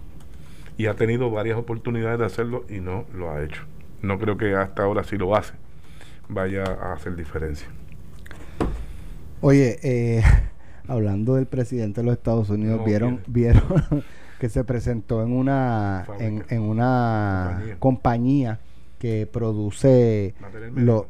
Y 0.77 0.87
ha 0.87 0.95
tenido 0.95 1.31
varias 1.31 1.57
oportunidades 1.57 2.19
de 2.19 2.25
hacerlo 2.27 2.65
y 2.69 2.81
no 2.81 3.05
lo 3.15 3.31
ha 3.31 3.43
hecho. 3.45 3.63
No 4.03 4.19
creo 4.19 4.37
que 4.37 4.55
hasta 4.55 4.83
ahora, 4.83 5.05
si 5.05 5.17
lo 5.17 5.37
hace, 5.37 5.55
vaya 6.29 6.65
a 6.65 6.93
hacer 6.93 7.17
diferencia. 7.17 7.69
Oye, 9.41 9.79
eh, 9.83 10.23
hablando 10.89 11.35
del 11.37 11.47
presidente 11.47 12.01
de 12.01 12.07
los 12.07 12.17
Estados 12.17 12.51
Unidos, 12.51 12.85
vieron, 12.85 13.21
vieron 13.27 13.63
que 14.41 14.49
se 14.49 14.65
presentó 14.65 15.23
en 15.23 15.33
una 15.33 16.07
en, 16.19 16.61
una 16.61 17.63
compañía, 17.79 18.61
que 18.99 19.27
produce 19.31 20.35
los 20.77 21.07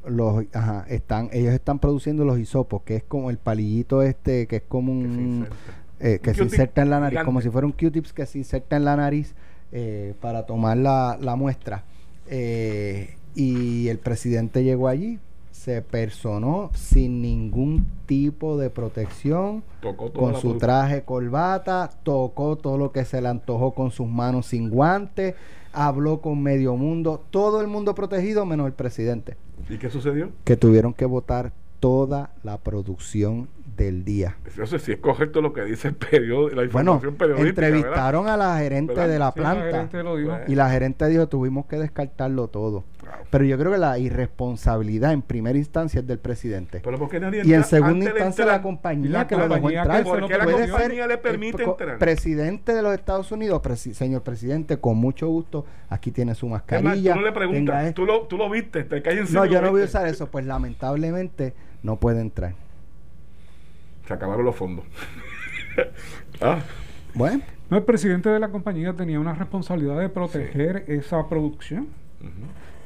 ajá, 0.53 0.85
están 0.89 1.31
ellos 1.33 1.53
están 1.53 1.79
produciendo 1.79 2.25
los 2.25 2.39
hisopos 2.39 2.83
que 2.83 2.97
es 2.97 3.05
como 3.05 3.31
el 3.31 3.39
palillito 3.39 4.03
este 4.03 4.47
que 4.47 4.57
es 4.57 4.63
como 4.67 4.93
un 4.93 5.47
que 5.99 6.35
se 6.35 6.43
inserta, 6.43 6.81
eh, 6.81 6.85
en 6.85 6.91
la 6.91 7.01
nariz 7.01 7.21
como 7.25 7.41
si 7.41 7.51
fuera 7.51 7.67
un 7.67 7.73
Q-tips 7.73 8.13
que 8.13 8.27
se 8.27 8.39
inserta 8.39 8.77
en 8.77 8.85
la 8.85 8.97
nariz 8.97 9.35
eh, 9.75 10.15
para 10.21 10.47
tomar 10.47 10.79
la, 10.79 11.19
la 11.21 11.37
muestra 11.37 11.85
eh, 12.29 13.17
y 13.35 13.89
el 13.89 13.99
presidente 13.99 14.65
llegó 14.65 14.89
allí 14.89 15.19
se 15.65 15.81
personó 15.81 16.71
sin 16.75 17.23
ningún 17.23 17.87
tipo 18.05 18.59
de 18.59 18.69
protección, 18.69 19.63
con 20.13 20.37
su 20.39 20.59
traje 20.59 21.05
corbata, 21.05 21.91
tocó 22.03 22.57
todo 22.57 22.77
lo 22.77 22.93
que 22.93 23.07
se 23.07 23.23
le 23.23 23.29
antojó 23.29 23.73
con 23.73 23.91
sus 23.91 24.07
manos 24.07 24.47
sin 24.47 24.69
guantes, 24.69 25.35
habló 25.73 26.21
con 26.21 26.43
medio 26.43 26.77
mundo, 26.77 27.23
todo 27.31 27.63
el 27.63 27.69
mundo 27.69 27.95
protegido 27.95 28.45
menos 28.45 28.67
el 28.67 28.75
presidente. 28.75 29.39
¿Y 29.71 29.79
qué 29.79 29.89
sucedió? 29.89 30.33
Que 30.45 30.57
tuvieron 30.57 30.93
que 30.93 31.07
votar 31.07 31.53
toda 31.81 32.31
la 32.43 32.59
producción 32.59 33.49
del 33.77 34.05
día. 34.05 34.37
No 34.57 34.67
sé 34.67 34.79
si 34.79 34.93
es 34.93 34.99
correcto 34.99 35.41
lo 35.41 35.53
que 35.53 35.65
dice 35.65 35.89
el 35.89 35.95
periódico, 35.95 36.57
la 36.57 36.65
información 36.65 37.17
bueno, 37.19 37.37
Entrevistaron 37.39 38.29
a 38.29 38.37
la 38.37 38.59
gerente 38.59 39.09
de 39.09 39.19
la 39.19 39.33
planta 39.33 39.89
y 40.47 40.55
la 40.55 40.71
gerente 40.71 41.09
dijo 41.09 41.29
tuvimos 41.29 41.67
que 41.67 41.77
descartarlo 41.77 42.49
todo. 42.49 42.85
Pero 43.31 43.45
yo 43.45 43.59
creo 43.59 43.73
que 43.73 43.79
la 43.79 43.99
irresponsabilidad 43.99 45.13
en 45.13 45.23
primera 45.23 45.59
instancia 45.59 46.01
es 46.01 46.07
del 46.07 46.19
presidente. 46.19 46.83
y 47.43 47.53
en 47.53 47.65
segunda 47.65 48.07
instancia 48.07 48.47
la 48.47 48.63
compañía 48.63 49.27
que 49.27 49.37
lo 49.37 49.49
dejó 49.49 49.71
entrar. 49.71 50.05
Porque 50.05 50.39
la 50.39 50.45
compañía 50.45 51.07
le 51.07 51.19
permite 51.19 51.65
entrar. 51.65 51.99
Presidente 51.99 52.75
de 52.75 52.83
los 52.83 52.95
Estados 52.95 53.31
Unidos, 53.33 53.63
señor 53.93 54.23
presidente, 54.23 54.79
con 54.79 54.97
mucho 54.97 55.29
gusto, 55.29 55.67
aquí 55.89 56.11
tiene 56.11 56.35
su 56.35 56.49
mascarilla. 56.49 57.15
tú 57.15 57.21
no 57.21 57.27
le 57.27 57.33
preguntas, 57.33 57.95
tú 57.95 58.07
lo, 58.07 58.23
tú 58.23 58.37
lo 58.37 58.49
viste, 58.49 58.85
te 58.85 59.03
caes 59.03 59.31
No, 59.31 59.45
yo 59.45 59.61
no 59.61 59.71
voy 59.71 59.83
a 59.83 59.85
usar 59.85 60.07
eso, 60.07 60.31
pues 60.31 60.47
lamentablemente 60.47 61.55
no 61.83 61.97
puede 61.97 62.21
entrar. 62.21 62.55
Se 64.07 64.15
acabaron 64.15 64.45
los 64.45 64.55
fondos. 64.55 64.85
ah. 66.41 66.59
Bueno. 67.15 67.43
No, 67.71 67.79
el 67.79 67.85
presidente 67.85 68.29
de 68.29 68.39
la 68.39 68.49
compañía 68.49 68.93
tenía 68.93 69.19
una 69.19 69.35
responsabilidad 69.35 69.99
de 69.99 70.09
proteger 70.09 70.85
esa 70.89 71.29
producción. 71.29 71.89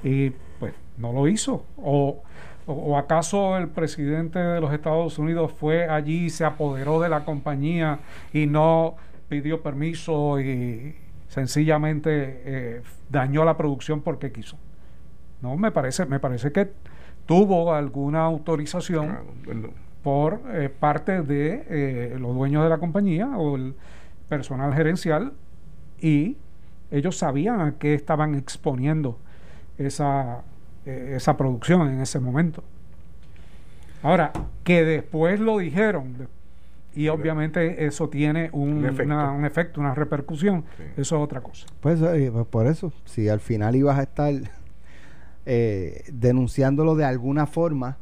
Y 0.02 0.30
pues 0.58 0.74
no 0.96 1.12
lo 1.12 1.26
hizo. 1.26 1.64
O, 1.76 2.22
o, 2.66 2.96
acaso 2.96 3.56
el 3.56 3.68
presidente 3.68 4.38
de 4.38 4.60
los 4.60 4.72
Estados 4.72 5.18
Unidos 5.18 5.52
fue 5.52 5.88
allí 5.88 6.30
se 6.30 6.44
apoderó 6.44 7.00
de 7.00 7.08
la 7.08 7.24
compañía 7.24 8.00
y 8.32 8.46
no 8.46 8.96
pidió 9.28 9.62
permiso 9.62 10.40
y 10.40 10.96
sencillamente 11.28 12.42
eh, 12.44 12.82
dañó 13.08 13.44
la 13.44 13.56
producción 13.56 14.00
porque 14.00 14.32
quiso. 14.32 14.56
No, 15.40 15.56
me 15.56 15.70
parece, 15.70 16.06
me 16.06 16.20
parece 16.20 16.52
que 16.52 16.70
tuvo 17.26 17.74
alguna 17.74 18.22
autorización 18.22 19.18
por 20.02 20.40
eh, 20.52 20.68
parte 20.68 21.22
de 21.22 21.64
eh, 21.68 22.16
los 22.18 22.34
dueños 22.34 22.62
de 22.62 22.70
la 22.70 22.78
compañía 22.78 23.36
o 23.36 23.56
el 23.56 23.74
personal 24.28 24.72
gerencial 24.74 25.32
y 26.00 26.36
ellos 26.90 27.18
sabían 27.18 27.60
a 27.60 27.74
qué 27.78 27.94
estaban 27.94 28.34
exponiendo 28.34 29.18
esa, 29.76 30.42
eh, 30.86 31.14
esa 31.16 31.36
producción 31.36 31.88
en 31.88 32.00
ese 32.00 32.20
momento. 32.20 32.62
Ahora, 34.02 34.32
que 34.62 34.84
después 34.84 35.40
lo 35.40 35.58
dijeron, 35.58 36.28
y 36.94 37.08
obviamente 37.08 37.84
eso 37.84 38.08
tiene 38.08 38.48
un, 38.52 38.86
efecto. 38.86 39.80
Una, 39.80 39.94
repercusión, 39.94 40.64
eso 40.96 41.16
es 41.16 41.22
otra 41.22 41.40
cosa. 41.40 41.66
Pues, 41.80 41.98
pues, 42.00 42.46
por 42.46 42.66
eso, 42.66 42.92
si 43.04 43.28
al 43.28 43.40
final 43.40 43.74
ibas 43.74 43.98
a 43.98 44.02
estar 44.02 44.32
denunciándolo 46.12 46.94
de 46.94 47.04
alguna 47.04 47.46
forma, 47.46 47.98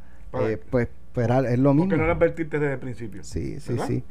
pues 0.69 0.89
es 1.21 1.59
lo 1.59 1.73
mismo. 1.73 1.89
Porque 1.89 1.97
no 1.97 2.07
lo 2.07 2.13
advertiste 2.13 2.59
desde 2.59 2.73
el 2.73 2.79
principio. 2.79 3.23
Sí, 3.23 3.59
sí, 3.59 3.77
sí. 3.87 4.03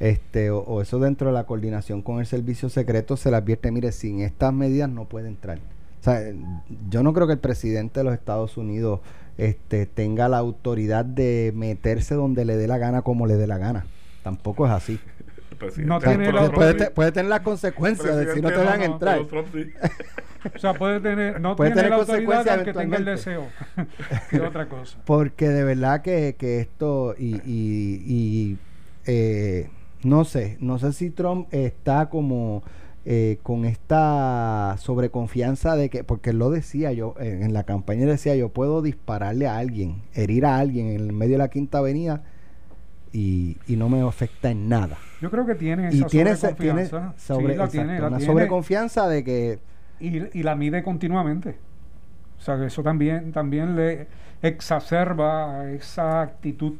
Este, 0.00 0.50
o, 0.50 0.80
eso 0.80 0.98
dentro 1.00 1.28
de 1.28 1.34
la 1.34 1.44
coordinación 1.44 2.02
con 2.02 2.20
el 2.20 2.26
servicio 2.26 2.68
secreto 2.68 3.16
se 3.16 3.30
le 3.30 3.36
advierte, 3.36 3.70
mire, 3.72 3.90
sin 3.92 4.20
estas 4.20 4.52
medidas 4.52 4.88
no 4.88 5.06
puede 5.06 5.28
entrar. 5.28 5.58
O 5.58 6.04
sea, 6.04 6.22
yo 6.88 7.02
no 7.02 7.12
creo 7.12 7.26
que 7.26 7.32
el 7.32 7.40
presidente 7.40 8.00
de 8.00 8.04
los 8.04 8.14
Estados 8.14 8.56
Unidos 8.56 9.00
este, 9.36 9.86
tenga 9.86 10.28
la 10.28 10.38
autoridad 10.38 11.04
de 11.04 11.52
meterse 11.54 12.14
donde 12.14 12.44
le 12.44 12.56
dé 12.56 12.68
la 12.68 12.78
gana 12.78 13.02
como 13.02 13.26
le 13.26 13.36
dé 13.36 13.46
la 13.46 13.58
gana. 13.58 13.86
Tampoco 14.22 14.66
es 14.66 14.72
así. 14.72 15.00
No 15.78 15.98
tiene 15.98 16.32
la 16.32 16.50
puede, 16.50 16.90
puede, 16.90 17.12
tener 17.12 17.30
las 17.30 17.40
consecuencias 17.40 18.16
de 18.16 18.34
si 18.34 18.40
no 18.40 18.48
te 18.48 18.58
dejan 18.58 18.82
entrar. 18.82 19.20
o 20.54 20.58
sea, 20.58 20.74
puede 20.74 21.00
tener, 21.00 21.40
no 21.40 21.56
puede 21.56 21.72
tener 21.72 21.90
la 21.90 21.96
autoridad 21.96 22.64
que 22.64 22.72
tenga 22.72 22.96
el 22.96 23.04
deseo. 23.04 23.46
es 24.32 24.40
otra 24.40 24.68
cosa. 24.68 24.98
Porque 25.04 25.48
de 25.48 25.64
verdad 25.64 26.02
que, 26.02 26.36
que 26.38 26.60
esto 26.60 27.14
y, 27.18 27.36
y, 27.44 28.02
y 28.06 28.58
eh, 29.06 29.68
no 30.02 30.24
sé, 30.24 30.56
no 30.60 30.78
sé 30.78 30.92
si 30.92 31.10
Trump 31.10 31.48
está 31.52 32.08
como 32.08 32.62
eh, 33.04 33.38
con 33.42 33.64
esta 33.64 34.76
sobreconfianza 34.78 35.76
de 35.76 35.88
que, 35.88 36.04
porque 36.04 36.30
él 36.30 36.38
lo 36.38 36.50
decía 36.50 36.92
yo, 36.92 37.14
en 37.18 37.52
la 37.52 37.64
campaña 37.64 38.06
decía 38.06 38.36
yo 38.36 38.50
puedo 38.50 38.82
dispararle 38.82 39.46
a 39.46 39.58
alguien, 39.58 40.02
herir 40.14 40.46
a 40.46 40.58
alguien 40.58 40.88
en 40.88 40.96
el 40.96 41.12
medio 41.12 41.32
de 41.32 41.38
la 41.38 41.48
quinta 41.48 41.78
avenida 41.78 42.22
y, 43.12 43.56
y 43.66 43.76
no 43.76 43.88
me 43.88 44.00
afecta 44.06 44.50
en 44.50 44.68
nada. 44.68 44.98
Yo 45.20 45.30
creo 45.30 45.46
que 45.46 45.54
tiene 45.54 45.88
esa 45.88 45.96
y 45.96 46.04
tiene, 46.04 46.36
sobreconfianza. 46.36 47.14
sobre, 47.16 47.56
la 47.56 47.68
tiene, 47.68 48.02
una 48.02 48.20
sobreconfianza 48.20 49.08
de 49.08 49.24
que... 49.24 49.58
Y, 50.00 50.38
y, 50.38 50.42
la 50.42 50.54
mide 50.54 50.82
continuamente. 50.82 51.56
O 52.38 52.40
sea, 52.40 52.56
que 52.56 52.66
eso 52.66 52.82
también, 52.82 53.32
también 53.32 53.74
le 53.74 54.06
exacerba 54.42 55.68
esa 55.70 56.22
actitud 56.22 56.74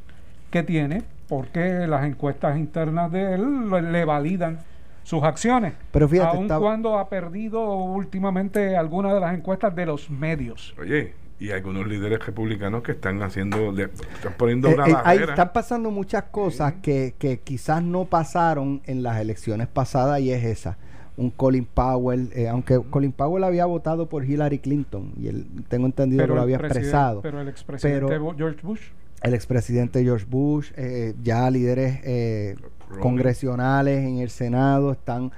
que 0.51 0.63
tiene 0.63 1.03
porque 1.27 1.85
las 1.87 2.05
encuestas 2.05 2.57
internas 2.57 3.11
de 3.11 3.35
él 3.35 3.69
le 3.91 4.05
validan 4.05 4.59
sus 5.03 5.23
acciones, 5.23 5.73
Pero 5.91 6.07
fíjate, 6.07 6.35
aun 6.37 6.45
está- 6.45 6.59
cuando 6.59 6.99
ha 6.99 7.09
perdido 7.09 7.73
últimamente 7.83 8.75
algunas 8.77 9.13
de 9.13 9.19
las 9.19 9.33
encuestas 9.33 9.75
de 9.75 9.85
los 9.85 10.09
medios. 10.09 10.75
Oye, 10.79 11.13
y 11.39 11.51
algunos 11.51 11.87
líderes 11.87 12.25
republicanos 12.25 12.83
que 12.83 12.91
están 12.91 13.21
haciendo, 13.23 13.71
de- 13.71 13.85
están 14.15 14.33
poniendo 14.37 14.67
Eh, 14.69 14.73
una 14.73 14.87
eh, 14.89 14.95
ahí 15.05 15.17
están 15.19 15.53
pasando 15.53 15.89
muchas 15.91 16.23
cosas 16.25 16.73
que, 16.81 17.15
que 17.17 17.39
quizás 17.39 17.81
no 17.81 18.05
pasaron 18.05 18.81
en 18.85 19.03
las 19.03 19.19
elecciones 19.21 19.67
pasadas 19.67 20.19
y 20.21 20.31
es 20.31 20.43
esa. 20.43 20.77
Un 21.15 21.31
Colin 21.31 21.65
Powell, 21.65 22.29
eh, 22.33 22.47
aunque 22.47 22.79
Colin 22.89 23.11
Powell 23.11 23.43
había 23.43 23.65
votado 23.65 24.07
por 24.07 24.23
Hillary 24.25 24.59
Clinton 24.59 25.11
y 25.17 25.27
él, 25.27 25.47
tengo 25.67 25.85
entendido 25.85 26.25
que 26.27 26.33
lo 26.33 26.41
había 26.41 26.57
expresado. 26.57 27.21
Pero 27.21 27.41
el 27.41 27.47
expresidente 27.49 28.07
Pero- 28.07 28.33
George 28.37 28.59
Bush. 28.63 28.81
el 29.21 29.33
expresidente 29.33 30.01
George 30.03 30.25
Bush, 30.29 30.71
eh, 30.77 31.13
ya 31.21 31.49
líderes 31.51 31.99
eh, 32.03 32.55
congresionales 33.01 34.05
en 34.05 34.17
el 34.19 34.29
Senado 34.29 34.91
están 34.91 35.31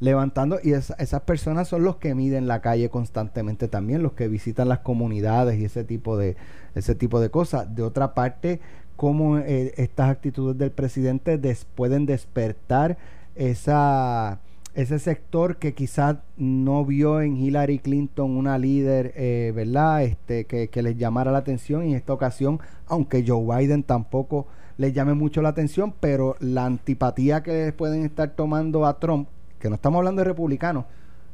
levantando 0.00 0.58
y 0.62 0.72
esa- 0.72 0.94
esas 0.94 1.22
personas 1.22 1.68
son 1.68 1.82
los 1.84 1.96
que 1.96 2.14
miden 2.14 2.46
la 2.46 2.60
calle 2.60 2.88
constantemente 2.90 3.68
también, 3.68 4.02
los 4.02 4.12
que 4.12 4.28
visitan 4.28 4.68
las 4.68 4.80
comunidades 4.80 5.58
y 5.58 5.64
ese 5.64 5.84
tipo 5.84 6.16
de 6.16 6.36
ese 6.74 6.94
tipo 6.94 7.20
de 7.20 7.30
cosas. 7.30 7.74
De 7.74 7.82
otra 7.82 8.14
parte, 8.14 8.60
cómo 8.96 9.38
eh, 9.38 9.74
estas 9.76 10.10
actitudes 10.10 10.56
del 10.58 10.70
presidente 10.70 11.38
des- 11.38 11.64
pueden 11.64 12.06
despertar 12.06 12.96
esa 13.34 14.40
ese 14.74 15.00
sector 15.00 15.56
que 15.56 15.74
quizás 15.74 16.18
no 16.36 16.84
vio 16.84 17.20
en 17.20 17.36
Hillary 17.36 17.80
Clinton 17.80 18.36
una 18.36 18.58
líder, 18.58 19.12
eh, 19.16 19.52
¿verdad? 19.56 20.04
Este, 20.04 20.44
que, 20.44 20.68
que 20.68 20.82
les 20.82 20.96
llamara 20.96 21.32
la 21.32 21.38
atención 21.38 21.84
y 21.84 21.90
en 21.90 21.96
esta 21.96 22.12
ocasión, 22.12 22.60
aunque 22.86 23.24
Joe 23.26 23.44
Biden 23.58 23.82
tampoco 23.82 24.46
les 24.76 24.92
llame 24.92 25.14
mucho 25.14 25.42
la 25.42 25.48
atención, 25.48 25.92
pero 25.98 26.36
la 26.38 26.64
antipatía 26.66 27.42
que 27.42 27.72
pueden 27.76 28.04
estar 28.04 28.30
tomando 28.36 28.86
a 28.86 29.00
Trump, 29.00 29.28
que 29.58 29.68
no 29.68 29.74
estamos 29.76 29.98
hablando 29.98 30.20
de 30.20 30.24
republicanos, 30.28 30.84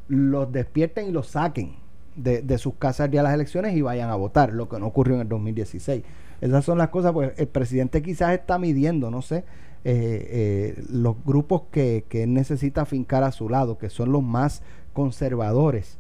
los 0.09 0.51
despierten 0.53 1.07
y 1.09 1.13
los 1.13 1.29
saquen 1.29 1.77
de, 2.17 2.43
de 2.43 2.59
sus 2.59 2.75
casas 2.75 3.11
ya 3.11 3.23
las 3.23 3.35
elecciones 3.35 3.75
y 3.77 3.83
vayan 3.83 4.11
a 4.11 4.15
votar, 4.17 4.53
lo 4.53 4.69
que 4.69 4.79
no 4.79 4.87
ocurrió 4.87 5.15
en 5.17 5.23
el 5.23 5.29
2016. 5.29 6.03
Esas 6.41 6.65
son 6.65 6.79
las 6.79 6.89
cosas, 6.89 7.13
pues 7.13 7.33
el 7.39 7.49
presidente 7.49 8.03
quizás 8.03 8.33
está 8.33 8.59
midiendo, 8.59 9.11
no 9.11 9.23
sé, 9.23 9.39
eh, 9.85 10.75
eh, 10.77 10.85
los 10.91 11.17
grupos 11.25 11.63
que, 11.71 12.05
que 12.09 12.27
necesita 12.27 12.85
fincar 12.85 13.23
a 13.25 13.33
su 13.33 13.49
lado, 13.49 13.79
que 13.79 13.89
son 13.91 14.13
los 14.13 14.23
más 14.23 14.63
conservadores. 14.93 15.99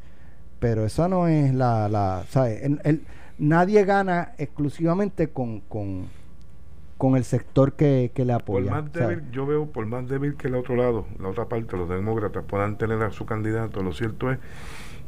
Pero 0.59 0.85
eso 0.85 1.09
no 1.09 1.29
es 1.29 1.55
la... 1.55 1.89
la 1.89 2.25
¿sabes? 2.29 2.63
Él- 2.63 3.03
nadie 3.39 3.85
gana 3.85 4.33
exclusivamente 4.39 5.29
con, 5.29 5.61
con, 5.61 6.07
con 6.99 7.17
el 7.17 7.25
sector 7.25 7.75
que, 7.75 8.13
que 8.15 8.25
le 8.25 8.33
Por 8.33 8.43
apoya. 8.63 8.71
más 8.71 8.85
¿sabes? 8.93 9.19
débil, 9.19 9.31
yo 9.33 9.47
veo 9.47 9.67
por 9.71 9.87
más 9.87 10.09
débil 10.09 10.37
que 10.37 10.49
el 10.49 10.55
otro 10.55 10.77
lado, 10.77 11.07
la 11.19 11.29
otra 11.29 11.47
parte, 11.49 11.77
los 11.77 11.89
demócratas 11.89 12.45
puedan 12.45 12.79
tener 12.79 13.03
a 13.03 13.11
su 13.11 13.27
candidato, 13.27 13.83
lo 13.83 13.93
cierto 13.93 14.31
es 14.31 14.39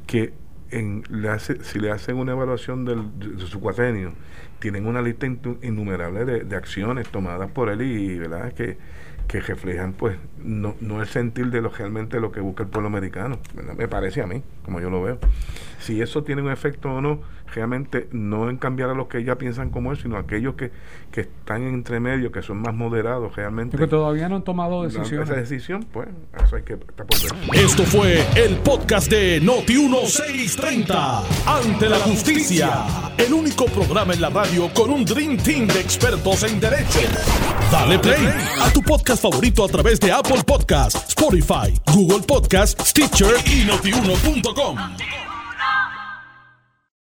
que 0.07 0.33
en, 0.71 1.05
le 1.11 1.29
hace, 1.29 1.63
si 1.65 1.79
le 1.79 1.91
hacen 1.91 2.17
una 2.17 2.33
evaluación 2.33 2.85
del- 2.85 3.19
de, 3.19 3.29
de 3.31 3.47
su 3.47 3.61
cuatrenio, 3.61 4.13
tienen 4.59 4.87
una 4.87 5.03
lista 5.03 5.27
innumerable 5.27 6.25
de, 6.25 6.41
de 6.45 6.57
acciones 6.57 7.09
tomadas 7.09 7.51
por 7.53 7.69
él 7.69 7.83
y 7.83 8.19
verdad 8.19 8.53
que, 8.53 8.79
que 9.29 9.41
reflejan 9.41 9.93
pues 9.93 10.17
no, 10.43 10.75
no 10.81 11.01
el 11.03 11.09
sentir 11.09 11.51
de 11.51 11.61
lo 11.61 11.69
realmente 11.71 12.21
lo 12.21 12.33
que 12.33 12.41
busca 12.41 12.65
el 12.65 12.69
pueblo 12.69 12.89
americano, 12.89 13.39
¿verdad? 13.55 13.75
me 13.77 13.89
parece 13.89 14.23
a 14.23 14.27
mí, 14.27 14.43
como 14.65 14.81
yo 14.81 14.91
lo 14.91 15.03
veo. 15.03 15.19
Si 15.79 16.01
eso 16.01 16.25
tiene 16.25 16.43
un 16.43 16.51
efecto 16.51 16.91
o 16.93 17.01
no, 17.01 17.21
realmente 17.55 18.09
no 18.13 18.51
en 18.51 18.57
cambiar 18.57 18.91
a 18.91 18.95
los 18.95 19.09
que 19.09 19.23
ya 19.25 19.37
piensan 19.37 19.71
como 19.71 19.93
él, 19.93 19.99
sino 19.99 20.17
a 20.17 20.21
aquellos 20.21 20.55
que, 20.55 20.71
que 21.11 21.23
están 21.23 21.63
entre 21.63 22.01
medio, 22.01 22.31
que 22.33 22.43
son 22.43 22.59
más 22.63 22.75
moderados 22.75 23.35
realmente. 23.37 23.77
Porque 23.77 23.91
todavía 23.91 24.29
no 24.29 24.37
han 24.37 24.43
tomado 24.43 24.83
La- 24.83 24.89
decisiones. 24.89 25.29
Esa 25.31 25.39
decisión, 25.41 25.87
pues, 25.93 26.09
eso 26.45 26.57
hay 26.57 26.63
que 26.63 26.75
estar 26.75 27.07
por 27.07 27.21
ver. 27.23 27.65
Esto 27.65 27.83
fue 27.85 28.25
el 28.37 28.57
podcast 28.57 29.11
de 29.11 29.41
Noti 29.41 29.75
1630. 29.77 31.23
Ante 31.47 31.89
la 31.89 31.97
justicia. 31.99 32.85
El 33.19 33.33
único 33.33 33.67
programa 33.67 34.13
en 34.15 34.21
la 34.21 34.31
radio 34.31 34.69
con 34.75 34.91
un 34.91 35.05
Dream 35.05 35.37
Team 35.39 35.67
de 35.67 35.81
expertos 35.81 36.43
en 36.43 36.61
derecho. 36.61 37.01
Dale 37.73 37.99
play 37.99 38.27
a 38.61 38.71
tu 38.73 38.83
podcast 38.83 39.23
favorito 39.23 39.65
a 39.65 39.69
través 39.69 39.99
de 40.01 40.13
Apple 40.13 40.43
Podcasts, 40.47 41.07
Spotify, 41.09 41.73
Google 41.93 42.25
Podcasts, 42.27 42.91
Stitcher 42.91 43.35
y 43.47 43.65
notiuno.com. 43.65 44.77